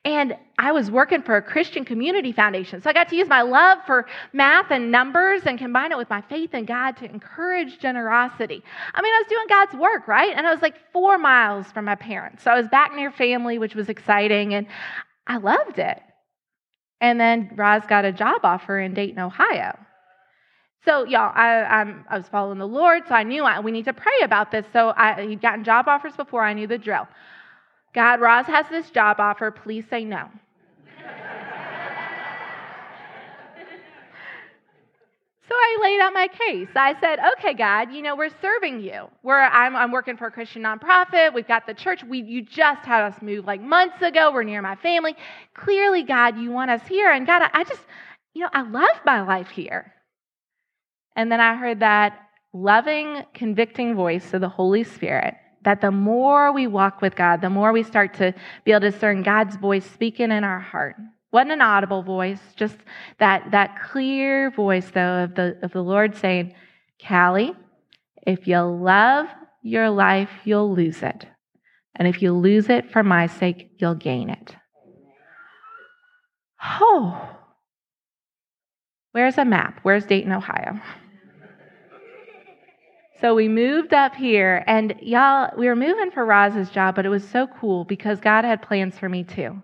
And 0.05 0.35
I 0.57 0.71
was 0.71 0.89
working 0.89 1.21
for 1.21 1.35
a 1.35 1.41
Christian 1.41 1.83
community 1.85 2.31
foundation. 2.31 2.81
So 2.81 2.89
I 2.89 2.93
got 2.93 3.09
to 3.09 3.15
use 3.15 3.27
my 3.27 3.41
love 3.41 3.79
for 3.85 4.07
math 4.33 4.71
and 4.71 4.91
numbers 4.91 5.41
and 5.45 5.57
combine 5.57 5.91
it 5.91 5.97
with 5.97 6.09
my 6.09 6.21
faith 6.21 6.53
in 6.53 6.65
God 6.65 6.97
to 6.97 7.05
encourage 7.05 7.79
generosity. 7.79 8.63
I 8.93 9.01
mean, 9.01 9.13
I 9.13 9.23
was 9.23 9.27
doing 9.27 9.45
God's 9.47 9.75
work, 9.75 10.07
right? 10.07 10.33
And 10.35 10.47
I 10.47 10.51
was 10.51 10.61
like 10.61 10.75
four 10.91 11.17
miles 11.17 11.67
from 11.71 11.85
my 11.85 11.95
parents. 11.95 12.43
So 12.43 12.51
I 12.51 12.57
was 12.57 12.67
back 12.69 12.93
near 12.95 13.11
family, 13.11 13.57
which 13.57 13.75
was 13.75 13.89
exciting, 13.89 14.53
and 14.53 14.67
I 15.27 15.37
loved 15.37 15.79
it. 15.79 16.01
And 17.01 17.19
then 17.19 17.51
Roz 17.55 17.83
got 17.87 18.05
a 18.05 18.11
job 18.11 18.41
offer 18.43 18.79
in 18.79 18.93
Dayton, 18.93 19.19
Ohio. 19.19 19.77
So, 20.85 21.05
y'all, 21.05 21.31
I, 21.35 21.63
I'm, 21.63 22.05
i 22.09 22.17
was 22.17 22.27
following 22.29 22.57
the 22.57 22.67
Lord, 22.67 23.03
so 23.07 23.15
I 23.15 23.23
knew 23.23 23.43
I, 23.43 23.59
we 23.59 23.71
need 23.71 23.85
to 23.85 23.93
pray 23.93 24.21
about 24.23 24.51
this. 24.51 24.65
So, 24.71 24.93
I, 24.95 25.25
he'd 25.27 25.41
gotten 25.41 25.63
job 25.63 25.87
offers 25.87 26.15
before 26.15 26.43
I 26.43 26.53
knew 26.53 26.67
the 26.67 26.77
drill. 26.77 27.07
God, 27.93 28.21
Roz 28.21 28.45
has 28.45 28.65
this 28.69 28.89
job 28.91 29.19
offer. 29.19 29.51
Please 29.51 29.85
say 29.89 30.05
no. 30.05 30.29
So 35.49 35.55
I 35.55 35.77
laid 35.99 36.05
out 36.05 36.13
my 36.13 36.27
case. 36.27 36.69
I 36.75 36.99
said, 36.99 37.19
okay, 37.37 37.53
God, 37.53 37.91
you 37.91 38.01
know, 38.01 38.15
we're 38.15 38.31
serving 38.41 38.81
you. 38.81 39.07
We're, 39.23 39.39
I'm, 39.39 39.75
I'm 39.75 39.91
working 39.91 40.17
for 40.17 40.27
a 40.27 40.31
Christian 40.31 40.63
nonprofit. 40.63 41.33
We've 41.33 41.47
got 41.47 41.67
the 41.67 41.73
church. 41.73 42.03
We, 42.03 42.21
you 42.21 42.41
just 42.41 42.85
had 42.85 43.03
us 43.03 43.21
move 43.21 43.45
like 43.45 43.61
months 43.61 44.01
ago. 44.01 44.31
We're 44.33 44.43
near 44.43 44.61
my 44.61 44.75
family. 44.75 45.15
Clearly, 45.53 46.03
God, 46.03 46.37
you 46.37 46.51
want 46.51 46.71
us 46.71 46.81
here. 46.87 47.11
And 47.11 47.25
God, 47.25 47.43
I 47.53 47.63
just, 47.63 47.81
you 48.33 48.43
know, 48.43 48.49
I 48.53 48.61
love 48.61 48.99
my 49.05 49.21
life 49.21 49.49
here. 49.49 49.93
And 51.15 51.31
then 51.31 51.41
I 51.41 51.55
heard 51.55 51.81
that 51.81 52.19
loving, 52.53 53.23
convicting 53.33 53.95
voice 53.95 54.33
of 54.33 54.41
the 54.41 54.49
Holy 54.49 54.83
Spirit 54.83 55.35
that 55.63 55.81
the 55.81 55.91
more 55.91 56.53
we 56.53 56.67
walk 56.67 57.01
with 57.01 57.15
God, 57.17 57.41
the 57.41 57.49
more 57.49 57.73
we 57.73 57.83
start 57.83 58.13
to 58.15 58.33
be 58.63 58.71
able 58.71 58.81
to 58.81 58.91
discern 58.91 59.23
God's 59.23 59.57
voice 59.57 59.85
speaking 59.85 60.31
in 60.31 60.45
our 60.45 60.59
heart. 60.59 60.95
Wasn't 61.31 61.51
an 61.51 61.61
audible 61.61 62.01
voice, 62.01 62.39
just 62.55 62.77
that, 63.19 63.51
that 63.51 63.81
clear 63.81 64.49
voice, 64.51 64.89
though, 64.91 65.23
of 65.23 65.35
the, 65.35 65.59
of 65.61 65.71
the 65.71 65.83
Lord 65.83 66.15
saying, 66.15 66.55
Callie, 67.07 67.53
if 68.25 68.47
you 68.47 68.59
love 68.59 69.27
your 69.61 69.89
life, 69.89 70.29
you'll 70.43 70.73
lose 70.73 71.03
it. 71.03 71.25
And 71.95 72.07
if 72.07 72.21
you 72.21 72.33
lose 72.33 72.69
it 72.69 72.91
for 72.91 73.03
my 73.03 73.27
sake, 73.27 73.71
you'll 73.77 73.95
gain 73.95 74.29
it. 74.29 74.55
Oh, 76.61 77.29
where's 79.11 79.37
a 79.37 79.45
map? 79.45 79.79
Where's 79.83 80.05
Dayton, 80.05 80.31
Ohio? 80.31 80.79
So 83.21 83.35
we 83.35 83.49
moved 83.49 83.93
up 83.93 84.15
here, 84.15 84.63
and 84.65 84.95
y'all, 85.01 85.51
we 85.57 85.67
were 85.67 85.75
moving 85.75 86.09
for 86.09 86.25
Roz's 86.25 86.69
job, 86.69 86.95
but 86.95 87.05
it 87.05 87.09
was 87.09 87.27
so 87.27 87.47
cool 87.47 87.83
because 87.83 88.19
God 88.21 88.45
had 88.45 88.61
plans 88.61 88.97
for 88.97 89.09
me 89.09 89.25
too. 89.25 89.61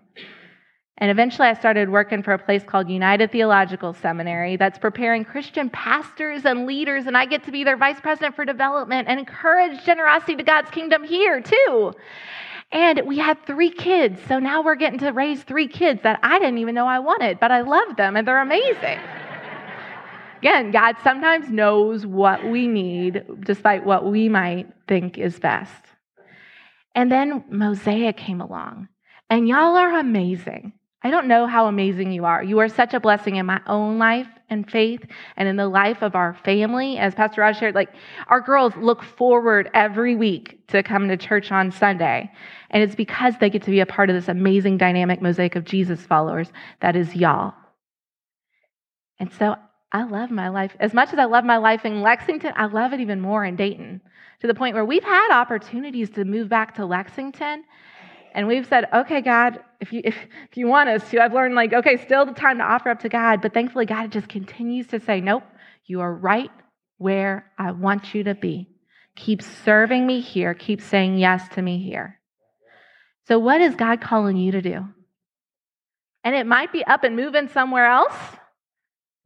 And 0.98 1.10
eventually 1.10 1.48
I 1.48 1.54
started 1.54 1.90
working 1.90 2.22
for 2.22 2.32
a 2.32 2.38
place 2.38 2.64
called 2.64 2.88
United 2.88 3.30
Theological 3.30 3.92
Seminary 3.92 4.56
that's 4.56 4.78
preparing 4.78 5.26
Christian 5.26 5.68
pastors 5.68 6.46
and 6.46 6.66
leaders, 6.66 7.06
and 7.06 7.16
I 7.16 7.26
get 7.26 7.44
to 7.44 7.52
be 7.52 7.64
their 7.64 7.76
vice 7.76 8.00
president 8.00 8.34
for 8.34 8.46
development 8.46 9.06
and 9.06 9.20
encourage 9.20 9.84
generosity 9.84 10.36
to 10.36 10.42
God's 10.42 10.70
kingdom 10.70 11.04
here 11.04 11.42
too. 11.42 11.92
And 12.72 13.02
we 13.04 13.18
had 13.18 13.44
three 13.46 13.70
kids, 13.70 14.18
so 14.26 14.38
now 14.38 14.62
we're 14.62 14.74
getting 14.74 14.98
to 15.00 15.10
raise 15.10 15.42
three 15.42 15.68
kids 15.68 16.02
that 16.02 16.18
I 16.22 16.38
didn't 16.38 16.58
even 16.58 16.74
know 16.74 16.86
I 16.86 16.98
wanted, 16.98 17.40
but 17.40 17.52
I 17.52 17.60
love 17.60 17.96
them 17.96 18.16
and 18.16 18.26
they're 18.26 18.40
amazing. 18.40 18.98
Again, 20.38 20.70
God 20.70 20.96
sometimes 21.04 21.50
knows 21.50 22.06
what 22.06 22.44
we 22.44 22.66
need 22.66 23.22
despite 23.40 23.84
what 23.84 24.04
we 24.06 24.28
might 24.28 24.66
think 24.88 25.18
is 25.18 25.38
best. 25.38 25.84
And 26.94 27.12
then 27.12 27.44
Mosaic 27.50 28.16
came 28.16 28.40
along, 28.40 28.88
and 29.28 29.46
y'all 29.46 29.76
are 29.76 29.98
amazing. 29.98 30.72
I 31.06 31.10
don't 31.10 31.28
know 31.28 31.46
how 31.46 31.68
amazing 31.68 32.10
you 32.10 32.24
are. 32.24 32.42
You 32.42 32.58
are 32.58 32.68
such 32.68 32.92
a 32.92 32.98
blessing 32.98 33.36
in 33.36 33.46
my 33.46 33.60
own 33.68 33.96
life 33.96 34.26
and 34.50 34.68
faith 34.68 35.06
and 35.36 35.48
in 35.48 35.54
the 35.54 35.68
life 35.68 36.02
of 36.02 36.16
our 36.16 36.34
family. 36.44 36.98
As 36.98 37.14
Pastor 37.14 37.42
Raj 37.42 37.60
shared, 37.60 37.76
like 37.76 37.90
our 38.26 38.40
girls 38.40 38.74
look 38.74 39.04
forward 39.04 39.70
every 39.72 40.16
week 40.16 40.66
to 40.66 40.82
come 40.82 41.06
to 41.06 41.16
church 41.16 41.52
on 41.52 41.70
Sunday. 41.70 42.28
And 42.70 42.82
it's 42.82 42.96
because 42.96 43.34
they 43.38 43.50
get 43.50 43.62
to 43.62 43.70
be 43.70 43.78
a 43.78 43.86
part 43.86 44.10
of 44.10 44.16
this 44.16 44.26
amazing 44.26 44.78
dynamic 44.78 45.22
mosaic 45.22 45.54
of 45.54 45.64
Jesus 45.64 46.00
followers 46.00 46.50
that 46.80 46.96
is 46.96 47.14
y'all. 47.14 47.54
And 49.20 49.32
so 49.32 49.54
I 49.92 50.02
love 50.02 50.32
my 50.32 50.48
life. 50.48 50.74
As 50.80 50.92
much 50.92 51.12
as 51.12 51.20
I 51.20 51.26
love 51.26 51.44
my 51.44 51.58
life 51.58 51.84
in 51.84 52.02
Lexington, 52.02 52.52
I 52.56 52.66
love 52.66 52.92
it 52.92 52.98
even 52.98 53.20
more 53.20 53.44
in 53.44 53.54
Dayton 53.54 54.00
to 54.40 54.48
the 54.48 54.54
point 54.54 54.74
where 54.74 54.84
we've 54.84 55.04
had 55.04 55.30
opportunities 55.32 56.10
to 56.10 56.24
move 56.24 56.48
back 56.48 56.74
to 56.74 56.84
Lexington. 56.84 57.62
And 58.36 58.46
we've 58.46 58.66
said, 58.66 58.84
okay, 58.92 59.22
God, 59.22 59.60
if 59.80 59.92
you, 59.92 60.02
if, 60.04 60.14
if 60.50 60.56
you 60.56 60.68
want 60.68 60.90
us 60.90 61.10
to, 61.10 61.20
I've 61.20 61.32
learned 61.32 61.54
like, 61.54 61.72
okay, 61.72 61.96
still 61.96 62.26
the 62.26 62.32
time 62.32 62.58
to 62.58 62.64
offer 62.64 62.90
up 62.90 63.00
to 63.00 63.08
God. 63.08 63.42
But 63.42 63.52
thankfully, 63.52 63.86
God 63.86 64.12
just 64.12 64.28
continues 64.28 64.86
to 64.88 65.00
say, 65.00 65.20
nope, 65.20 65.42
you 65.86 66.00
are 66.02 66.14
right 66.14 66.50
where 66.98 67.50
I 67.58 67.72
want 67.72 68.14
you 68.14 68.24
to 68.24 68.34
be. 68.34 68.68
Keep 69.16 69.42
serving 69.42 70.06
me 70.06 70.20
here. 70.20 70.54
Keep 70.54 70.82
saying 70.82 71.18
yes 71.18 71.48
to 71.54 71.62
me 71.62 71.82
here. 71.82 72.20
So, 73.26 73.38
what 73.38 73.60
is 73.62 73.74
God 73.74 74.00
calling 74.02 74.36
you 74.36 74.52
to 74.52 74.60
do? 74.60 74.84
And 76.22 76.34
it 76.34 76.46
might 76.46 76.72
be 76.72 76.84
up 76.84 77.04
and 77.04 77.16
moving 77.16 77.48
somewhere 77.48 77.86
else 77.86 78.14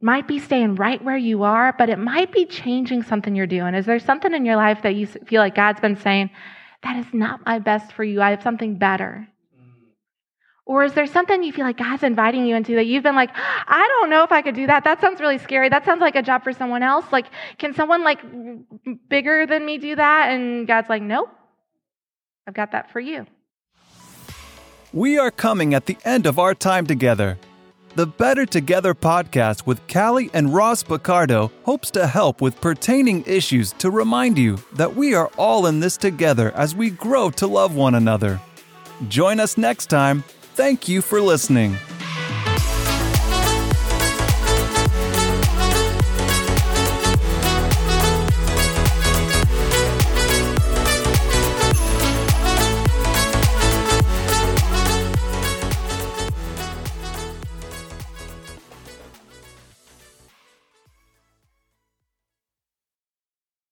might 0.01 0.27
be 0.27 0.39
staying 0.39 0.75
right 0.75 1.03
where 1.03 1.17
you 1.17 1.43
are, 1.43 1.75
but 1.77 1.89
it 1.89 1.99
might 1.99 2.31
be 2.31 2.45
changing 2.45 3.03
something 3.03 3.35
you're 3.35 3.45
doing. 3.45 3.75
Is 3.75 3.85
there 3.85 3.99
something 3.99 4.33
in 4.33 4.45
your 4.45 4.55
life 4.55 4.81
that 4.81 4.95
you 4.95 5.05
feel 5.05 5.41
like 5.41 5.53
God's 5.53 5.79
been 5.79 5.95
saying, 5.95 6.31
that 6.83 6.97
is 6.97 7.13
not 7.13 7.45
my 7.45 7.59
best 7.59 7.91
for 7.93 8.03
you? 8.03 8.21
I 8.21 8.31
have 8.31 8.41
something 8.41 8.75
better. 8.75 9.27
Or 10.65 10.83
is 10.83 10.93
there 10.93 11.07
something 11.07 11.43
you 11.43 11.51
feel 11.51 11.65
like 11.65 11.77
God's 11.77 12.03
inviting 12.03 12.45
you 12.45 12.55
into 12.55 12.75
that 12.75 12.85
you've 12.85 13.03
been 13.03 13.15
like, 13.15 13.31
I 13.33 13.87
don't 13.99 14.09
know 14.09 14.23
if 14.23 14.31
I 14.31 14.41
could 14.41 14.55
do 14.55 14.67
that. 14.67 14.83
That 14.83 15.01
sounds 15.01 15.19
really 15.19 15.37
scary. 15.37 15.69
That 15.69 15.83
sounds 15.85 16.01
like 16.01 16.15
a 16.15 16.21
job 16.21 16.43
for 16.43 16.53
someone 16.53 16.83
else. 16.83 17.05
Like, 17.11 17.25
can 17.57 17.73
someone 17.73 18.03
like 18.03 18.19
bigger 19.09 19.45
than 19.45 19.65
me 19.65 19.79
do 19.79 19.95
that? 19.95 20.29
And 20.31 20.67
God's 20.67 20.87
like, 20.87 21.01
nope, 21.01 21.29
I've 22.47 22.53
got 22.53 22.71
that 22.71 22.91
for 22.91 22.99
you. 22.99 23.25
We 24.93 25.17
are 25.17 25.31
coming 25.31 25.73
at 25.73 25.87
the 25.87 25.97
end 26.05 26.25
of 26.25 26.37
our 26.37 26.53
time 26.53 26.85
together. 26.85 27.37
The 27.93 28.07
Better 28.07 28.45
Together 28.45 28.93
podcast 28.93 29.65
with 29.65 29.85
Callie 29.89 30.29
and 30.33 30.53
Ross 30.53 30.81
Picardo 30.81 31.51
hopes 31.63 31.91
to 31.91 32.07
help 32.07 32.39
with 32.39 32.61
pertaining 32.61 33.21
issues 33.25 33.73
to 33.79 33.91
remind 33.91 34.37
you 34.37 34.57
that 34.75 34.95
we 34.95 35.13
are 35.13 35.29
all 35.37 35.65
in 35.65 35.81
this 35.81 35.97
together 35.97 36.53
as 36.55 36.73
we 36.73 36.89
grow 36.89 37.29
to 37.31 37.47
love 37.47 37.75
one 37.75 37.95
another. 37.95 38.39
Join 39.09 39.41
us 39.41 39.57
next 39.57 39.87
time. 39.87 40.23
Thank 40.53 40.87
you 40.87 41.01
for 41.01 41.19
listening. 41.19 41.75